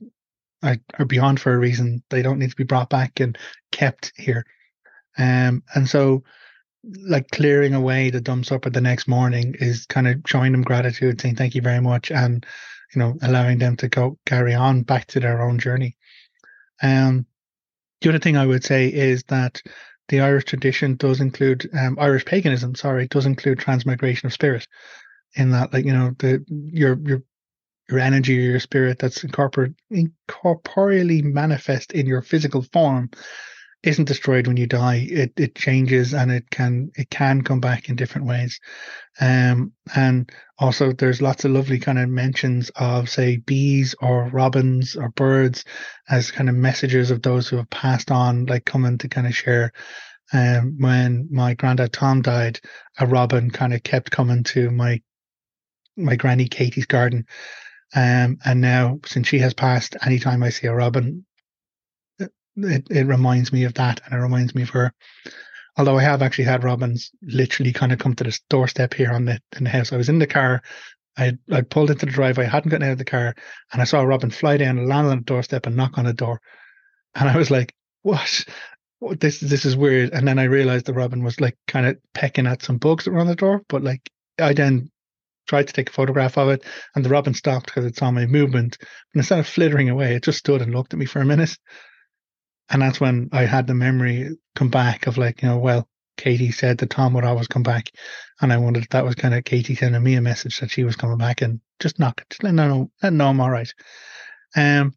are, 0.63 0.77
are 0.99 1.05
beyond 1.05 1.41
for 1.41 1.53
a 1.55 1.59
reason. 1.59 2.03
They 2.11 2.23
don't 2.23 2.39
need 2.39 2.51
to 2.51 2.57
be 2.57 2.65
brought 2.65 2.91
back 2.91 3.21
and 3.21 3.39
kept 3.79 4.13
here. 4.17 4.45
Um, 5.17 5.63
and 5.75 5.89
so, 5.89 6.25
like 6.85 7.31
clearing 7.31 7.75
away 7.75 8.11
the 8.11 8.21
dumb 8.21 8.45
supper 8.45 8.71
the 8.71 8.81
next 8.81 9.09
morning 9.09 9.55
is 9.59 9.87
kind 9.87 10.07
of 10.09 10.21
showing 10.27 10.53
them 10.53 10.63
gratitude, 10.63 11.21
saying 11.21 11.37
thank 11.37 11.55
you 11.55 11.63
very 11.63 11.81
much, 11.81 12.11
and 12.11 12.45
you 12.95 12.99
know 13.01 13.17
allowing 13.23 13.59
them 13.59 13.77
to 13.77 13.89
go 13.89 14.19
carry 14.27 14.55
on 14.55 14.83
back 14.83 15.07
to 15.09 15.21
their 15.21 15.43
own 15.43 15.59
journey. 15.59 15.97
Um, 16.83 17.27
the 18.01 18.11
other 18.11 18.19
thing 18.19 18.37
I 18.37 18.47
would 18.47 18.65
say 18.65 18.89
is 18.89 19.25
that 19.29 19.61
the 20.09 20.21
Irish 20.21 20.45
tradition 20.45 20.97
does 20.97 21.21
include 21.21 21.69
um, 21.79 21.99
Irish 22.01 22.25
paganism. 22.25 22.75
Sorry, 22.75 23.09
does 23.09 23.27
include 23.27 23.59
transmigration 23.59 24.27
of 24.27 24.33
spirit. 24.33 24.67
In 25.35 25.51
that, 25.51 25.73
like 25.73 25.85
you 25.85 25.93
know, 25.93 26.15
the 26.19 26.45
your 26.49 26.99
your 27.05 27.23
your 27.91 27.99
energy 27.99 28.39
or 28.39 28.51
your 28.51 28.61
spirit 28.61 28.99
that's 28.99 29.25
incorpor- 29.25 29.75
incorporeally 29.93 31.23
manifest 31.23 31.93
in 31.93 32.07
your 32.07 32.23
physical 32.23 32.63
form 32.63 33.11
isn't 33.83 34.07
destroyed 34.07 34.47
when 34.47 34.57
you 34.57 34.67
die. 34.67 35.07
It 35.11 35.33
it 35.37 35.55
changes 35.55 36.15
and 36.15 36.31
it 36.31 36.51
can 36.51 36.91
it 36.97 37.11
can 37.11 37.43
come 37.43 37.61
back 37.61 37.89
in 37.89 37.97
different 37.97 38.27
ways. 38.27 38.61
Um, 39.21 39.73
and 39.95 40.31
also 40.59 40.93
there's 40.93 41.23
lots 41.23 41.45
of 41.45 41.53
lovely 41.53 41.79
kind 41.79 41.99
of 41.99 42.09
mentions 42.09 42.71
of 42.77 43.09
say 43.09 43.37
bees 43.39 43.95
or 44.01 44.29
robins 44.29 44.97
or 44.97 45.11
birds 45.11 45.65
as 46.09 46.31
kind 46.31 46.49
of 46.49 46.55
messages 46.57 47.11
of 47.11 47.23
those 47.23 47.49
who 47.49 47.57
have 47.57 47.71
passed 47.71 48.11
on, 48.11 48.47
like 48.47 48.65
coming 48.65 48.99
to 48.99 49.09
kind 49.09 49.27
of 49.27 49.35
share. 49.35 49.73
Um, 50.33 50.77
when 50.79 51.29
my 51.31 51.55
granddad 51.55 51.93
Tom 51.93 52.21
died, 52.21 52.61
a 52.99 53.07
robin 53.07 53.51
kind 53.51 53.73
of 53.73 53.83
kept 53.83 54.11
coming 54.11 54.43
to 54.45 54.71
my 54.71 55.01
my 55.97 56.17
granny 56.17 56.49
Katie's 56.49 56.87
garden 56.87 57.27
um, 57.95 58.39
and 58.45 58.61
now, 58.61 59.01
since 59.07 59.29
she 59.29 59.39
has 59.39 59.55
passed, 59.55 59.97
anytime 60.05 60.43
I 60.43 60.51
see 60.51 60.67
a 60.67 60.75
robin, 60.75 61.25
it, 62.65 62.87
it, 62.91 63.07
reminds 63.07 63.53
me 63.53 63.65
of 63.65 63.75
that 63.75 64.01
and 64.05 64.15
it 64.15 64.23
reminds 64.23 64.55
me 64.55 64.63
of 64.63 64.71
her. 64.71 64.93
Although 65.77 65.99
I 65.99 66.03
have 66.03 66.23
actually 66.23 66.45
had 66.45 66.65
robins 66.65 67.11
literally 67.23 67.73
kind 67.73 67.93
of 67.93 67.99
come 67.99 68.15
to 68.17 68.25
the 68.25 68.39
doorstep 68.51 68.95
here 68.95 69.13
on 69.13 69.27
the 69.27 69.41
in 69.57 69.65
the 69.65 69.71
house. 69.71 69.93
I 69.93 69.97
was 69.97 70.09
in 70.09 70.19
the 70.19 70.27
car 70.27 70.63
I 71.19 71.37
I 71.51 71.63
pulled 71.63 71.91
into 71.91 72.07
the 72.07 72.13
driveway, 72.13 72.47
I 72.47 72.49
hadn't 72.49 72.71
gotten 72.71 72.87
out 72.87 72.93
of 72.93 72.99
the 72.99 73.05
car, 73.05 73.35
and 73.73 73.83
I 73.83 73.85
saw 73.85 74.01
a 74.01 74.07
robin 74.07 74.31
fly 74.31 74.57
down, 74.57 74.87
land 74.87 75.09
on 75.09 75.19
the 75.19 75.25
doorstep, 75.25 75.67
and 75.67 75.77
knock 75.77 75.99
on 75.99 76.05
the 76.05 76.15
door. 76.15 76.41
And 77.15 77.29
I 77.29 77.37
was 77.37 77.51
like, 77.51 77.75
"What? 78.03 78.45
what? 79.01 79.21
This 79.21 79.41
this 79.41 79.65
is 79.65 79.77
weird." 79.77 80.11
And 80.13 80.27
then 80.29 80.39
I 80.39 80.45
realized 80.45 80.87
the 80.87 80.95
robin 80.95 81.25
was 81.25 81.41
like 81.41 81.57
kind 81.67 81.87
of 81.87 81.99
pecking 82.15 82.47
at 82.47 82.63
some 82.63 82.79
bugs 82.79 83.05
that 83.05 83.11
were 83.11 83.19
on 83.19 83.27
the 83.27 83.35
door. 83.35 83.63
But 83.69 83.83
like, 83.83 84.09
I 84.39 84.53
then 84.53 84.91
tried 85.49 85.67
to 85.67 85.73
take 85.73 85.91
a 85.91 85.93
photograph 85.93 86.39
of 86.39 86.51
it, 86.51 86.65
and 86.95 87.05
the 87.05 87.11
robin 87.11 87.35
stopped 87.35 87.67
because 87.67 87.85
it 87.85 87.97
saw 87.97 88.11
my 88.13 88.27
movement. 88.27 88.77
And 88.81 89.21
instead 89.21 89.41
of 89.41 89.49
flittering 89.49 89.91
away, 89.91 90.15
it 90.15 90.23
just 90.23 90.39
stood 90.39 90.63
and 90.63 90.73
looked 90.73 90.95
at 90.95 91.01
me 91.01 91.07
for 91.07 91.21
a 91.21 91.27
minute. 91.27 91.57
And 92.71 92.83
that's 92.83 93.01
when 93.01 93.31
I 93.33 93.43
had 93.47 93.67
the 93.67 93.75
memory 93.75 94.37
come 94.55 94.69
back 94.69 95.07
of 95.07 95.19
like, 95.19 95.43
you 95.43 95.49
know, 95.49 95.59
well, 95.59 95.89
Katie 96.17 96.51
said 96.51 96.79
that 96.79 96.91
Tom 96.91 97.15
would 97.15 97.25
always 97.25 97.47
come 97.47 97.63
back, 97.63 97.91
and 98.41 98.53
I 98.53 98.59
wondered 98.59 98.83
if 98.83 98.89
that 98.91 99.05
was 99.05 99.15
kind 99.15 99.35
of 99.35 99.45
Katie 99.45 99.77
sending 99.77 100.03
me 100.03 100.15
a 100.17 100.21
message 100.21 100.59
that 100.61 100.71
she 100.71 100.83
was 100.85 100.97
coming 100.97 101.17
back 101.17 101.43
and 101.43 101.61
just 101.79 101.99
knock 101.99 102.21
it, 102.21 102.29
just 102.29 102.43
let 102.43 102.55
know, 102.55 102.91
let 103.03 103.13
know 103.13 103.29
I'm 103.29 103.41
all 103.41 103.51
right. 103.51 103.73
Um, 104.57 104.93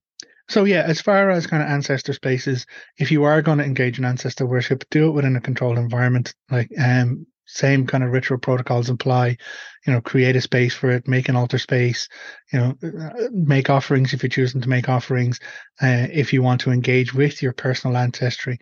so 0.50 0.66
yeah, 0.66 0.82
as 0.82 1.00
far 1.00 1.30
as 1.30 1.48
kind 1.48 1.64
of 1.64 1.70
ancestor 1.70 2.14
spaces, 2.14 2.66
if 2.98 3.12
you 3.12 3.24
are 3.24 3.42
going 3.42 3.60
to 3.60 3.64
engage 3.64 4.00
in 4.00 4.06
ancestor 4.06 4.46
worship, 4.46 4.84
do 4.90 5.08
it 5.08 5.12
within 5.12 5.36
a 5.36 5.42
controlled 5.42 5.78
environment. 5.78 6.34
Like 6.50 6.72
um, 6.78 7.28
same 7.54 7.86
kind 7.86 8.04
of 8.04 8.12
ritual 8.12 8.38
protocols 8.38 8.90
apply. 8.90 9.38
You 9.86 9.94
know, 9.94 10.02
create 10.02 10.36
a 10.36 10.42
space 10.42 10.74
for 10.74 10.92
it, 10.92 11.08
make 11.08 11.30
an 11.30 11.36
altar 11.36 11.58
space. 11.58 12.08
You 12.54 12.60
know, 12.60 12.78
uh, 12.84 13.30
make 13.32 13.70
offerings 13.70 14.14
if 14.14 14.24
you're 14.24 14.30
choosing 14.30 14.62
to 14.62 14.70
make 14.70 14.90
offerings. 14.90 15.40
Uh, 15.82 16.08
if 16.12 16.34
you 16.34 16.42
want 16.42 16.62
to 16.62 16.72
engage 16.72 17.14
with 17.14 17.42
your 17.42 17.54
personal 17.54 17.98
ancestry, 17.98 18.60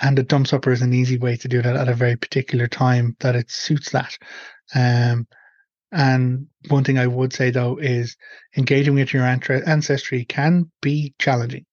and 0.00 0.18
a 0.18 0.22
dumb 0.22 0.44
supper 0.44 0.72
is 0.72 0.82
an 0.82 0.92
easy 0.92 1.18
way 1.18 1.36
to 1.36 1.48
do 1.48 1.62
that 1.62 1.76
at 1.76 1.88
a 1.88 1.94
very 1.94 2.16
particular 2.16 2.66
time 2.66 3.16
that 3.20 3.36
it 3.36 3.50
suits 3.50 3.90
that. 3.90 4.18
Um, 4.74 5.26
and 5.92 6.48
one 6.68 6.84
thing 6.84 6.98
I 6.98 7.06
would 7.06 7.32
say 7.32 7.50
though 7.50 7.78
is 7.78 8.16
engaging 8.56 8.94
with 8.94 9.14
your 9.14 9.24
ancestry 9.24 10.24
can 10.24 10.70
be 10.82 11.14
challenging 11.18 11.64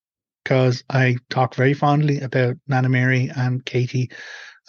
because 0.44 0.84
I 0.90 1.18
talk 1.30 1.56
very 1.56 1.74
fondly 1.74 2.20
about 2.20 2.58
Nana 2.68 2.90
Mary 2.90 3.32
and 3.36 3.66
Katie. 3.66 4.12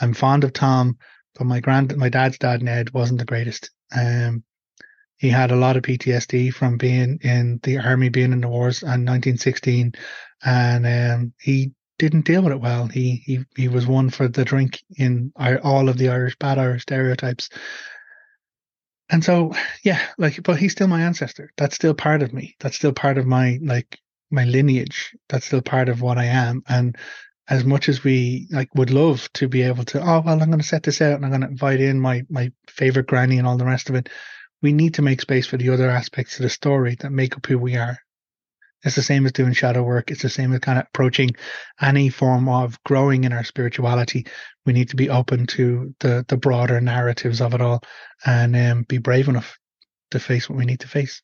I'm 0.01 0.15
fond 0.15 0.45
of 0.45 0.53
Tom, 0.53 0.99
but 1.35 1.47
my 1.47 1.61
grand, 1.61 1.97
my 1.97 2.09
dad's 2.09 2.39
dad 2.39 2.63
Ned 2.63 2.93
wasn't 2.93 3.19
the 3.19 3.25
greatest. 3.25 3.71
Um, 3.95 4.45
he 5.17 5.31
had 5.31 5.51
a 5.51 5.57
lot 5.57 5.77
of 5.77 5.83
PTSD 5.83 6.53
from 6.53 6.77
being 6.77 7.19
in 7.23 7.61
the 7.63 7.79
army, 7.79 8.09
being 8.09 8.33
in 8.33 8.41
the 8.41 8.49
wars 8.49 8.83
in 8.83 8.89
1916, 8.89 9.95
and 10.45 10.87
um, 10.87 11.33
he 11.41 11.73
didn't 11.99 12.27
deal 12.27 12.43
with 12.43 12.53
it 12.53 12.61
well. 12.61 12.87
He 12.87 13.23
he 13.25 13.45
he 13.57 13.69
was 13.69 13.87
one 13.87 14.11
for 14.11 14.29
the 14.29 14.45
drink 14.45 14.83
in 14.97 15.33
all 15.37 15.89
of 15.89 15.97
the 15.97 16.09
Irish 16.09 16.37
bad 16.37 16.59
Irish 16.59 16.83
stereotypes. 16.83 17.49
And 19.11 19.23
so, 19.23 19.53
yeah, 19.85 20.01
like, 20.19 20.43
but 20.43 20.59
he's 20.59 20.73
still 20.73 20.89
my 20.89 21.03
ancestor. 21.03 21.53
That's 21.57 21.75
still 21.75 21.95
part 21.95 22.23
of 22.23 22.33
me. 22.33 22.57
That's 22.61 22.77
still 22.77 22.93
part 22.93 23.19
of 23.19 23.27
my 23.27 23.59
like 23.63 23.99
my 24.31 24.45
lineage. 24.45 25.15
That's 25.29 25.47
still 25.47 25.63
part 25.63 25.89
of 25.89 26.01
what 26.03 26.19
I 26.19 26.25
am. 26.25 26.63
And 26.69 26.97
as 27.49 27.65
much 27.65 27.89
as 27.89 28.03
we 28.03 28.49
like 28.51 28.75
would 28.75 28.91
love 28.91 29.29
to 29.35 29.49
be 29.49 29.63
able 29.63 29.85
to, 29.85 30.01
oh 30.01 30.23
well, 30.25 30.41
I'm 30.41 30.49
going 30.51 30.59
to 30.59 30.65
set 30.65 30.83
this 30.83 31.03
out 31.03 31.15
and 31.15 31.25
I'm 31.25 31.31
going 31.31 31.43
to 31.43 31.49
invite 31.49 31.81
in 31.81 32.01
my 32.01 32.23
my 32.29 32.53
favorite 32.69 33.07
granny 33.07 33.39
and 33.39 33.47
all 33.47 33.57
the 33.57 33.67
rest 33.67 33.89
of 33.91 33.95
it. 33.97 34.09
We 34.63 34.73
need 34.73 34.95
to 34.95 35.03
make 35.03 35.21
space 35.21 35.47
for 35.47 35.59
the 35.59 35.71
other 35.71 35.91
aspects 35.91 36.39
of 36.39 36.45
the 36.45 36.51
story 36.51 36.97
that 37.01 37.11
make 37.11 37.37
up 37.37 37.47
who 37.47 37.59
we 37.59 37.77
are. 37.77 37.99
It's 38.83 38.97
the 38.97 39.03
same 39.03 39.25
as 39.25 39.33
doing 39.33 39.53
shadow 39.55 39.83
work. 39.83 40.11
It's 40.11 40.23
the 40.23 40.29
same 40.29 40.53
as 40.53 40.61
kind 40.61 40.79
of 40.79 40.87
approaching 40.89 41.31
any 41.81 42.11
form 42.11 42.49
of 42.49 42.83
growing 42.85 43.25
in 43.25 43.33
our 43.33 43.45
spirituality. 43.45 44.27
We 44.67 44.75
need 44.75 44.91
to 44.91 44.97
be 44.97 45.11
open 45.11 45.47
to 45.49 45.95
the 46.01 46.25
the 46.29 46.37
broader 46.37 46.81
narratives 46.81 47.41
of 47.41 47.55
it 47.55 47.61
all, 47.61 47.83
and 48.25 48.57
um, 48.57 48.83
be 48.83 48.99
brave 48.99 49.29
enough 49.29 49.59
to 50.11 50.21
face 50.21 50.49
what 50.49 50.59
we 50.59 50.65
need 50.65 50.81
to 50.81 50.89
face. 50.89 51.23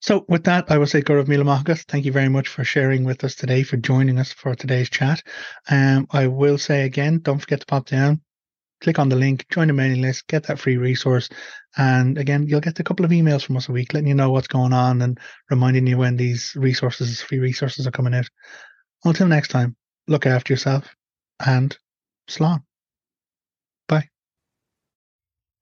So, 0.00 0.24
with 0.28 0.44
that, 0.44 0.70
I 0.70 0.78
will 0.78 0.86
say 0.86 1.02
Gaurav 1.02 1.26
Milamakas. 1.26 1.84
Thank 1.84 2.06
you 2.06 2.12
very 2.12 2.30
much 2.30 2.48
for 2.48 2.64
sharing 2.64 3.04
with 3.04 3.22
us 3.22 3.34
today, 3.34 3.62
for 3.62 3.76
joining 3.76 4.18
us 4.18 4.32
for 4.32 4.54
today's 4.54 4.88
chat. 4.88 5.22
Um, 5.70 6.06
I 6.10 6.26
will 6.26 6.56
say 6.56 6.84
again, 6.84 7.18
don't 7.18 7.38
forget 7.38 7.60
to 7.60 7.66
pop 7.66 7.86
down, 7.86 8.22
click 8.80 8.98
on 8.98 9.10
the 9.10 9.16
link, 9.16 9.46
join 9.50 9.66
the 9.66 9.74
mailing 9.74 10.00
list, 10.00 10.26
get 10.26 10.44
that 10.44 10.58
free 10.58 10.78
resource. 10.78 11.28
And 11.76 12.16
again, 12.16 12.46
you'll 12.46 12.60
get 12.60 12.80
a 12.80 12.84
couple 12.84 13.04
of 13.04 13.10
emails 13.10 13.44
from 13.44 13.58
us 13.58 13.68
a 13.68 13.72
week 13.72 13.92
letting 13.92 14.08
you 14.08 14.14
know 14.14 14.30
what's 14.30 14.48
going 14.48 14.72
on 14.72 15.02
and 15.02 15.18
reminding 15.50 15.86
you 15.86 15.98
when 15.98 16.16
these 16.16 16.54
resources, 16.56 17.20
free 17.20 17.38
resources 17.38 17.86
are 17.86 17.92
coming 17.92 18.14
out. 18.14 18.28
Until 19.04 19.28
next 19.28 19.48
time, 19.48 19.76
look 20.08 20.24
after 20.24 20.54
yourself 20.54 20.96
and 21.44 21.76
slán. 22.28 22.62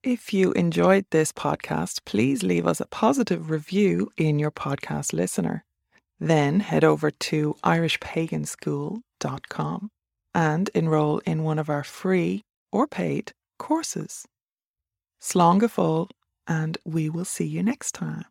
If 0.05 0.33
you 0.33 0.53
enjoyed 0.53 1.07
this 1.11 1.33
podcast, 1.33 2.05
please 2.05 2.45
leave 2.45 2.69
us 2.69 2.81
a 2.81 2.87
positive 2.87 3.51
review 3.51 4.13
in 4.17 4.39
your 4.39 4.53
podcast 4.53 5.13
listener. 5.13 5.65
Then 6.21 6.61
head 6.61 6.85
over 6.85 7.11
to 7.11 7.57
irishpaganschool.com 7.65 9.91
and 10.35 10.71
enroll 10.73 11.19
in 11.19 11.43
one 11.43 11.59
of 11.59 11.69
our 11.69 11.83
free 11.83 12.45
or 12.71 12.87
paid 12.87 13.33
courses. 13.59 14.25
Slán 15.21 15.59
and 16.47 16.79
we 16.85 17.11
will 17.11 17.25
see 17.25 17.47
you 17.47 17.65
next 17.65 17.91
time. 17.91 18.27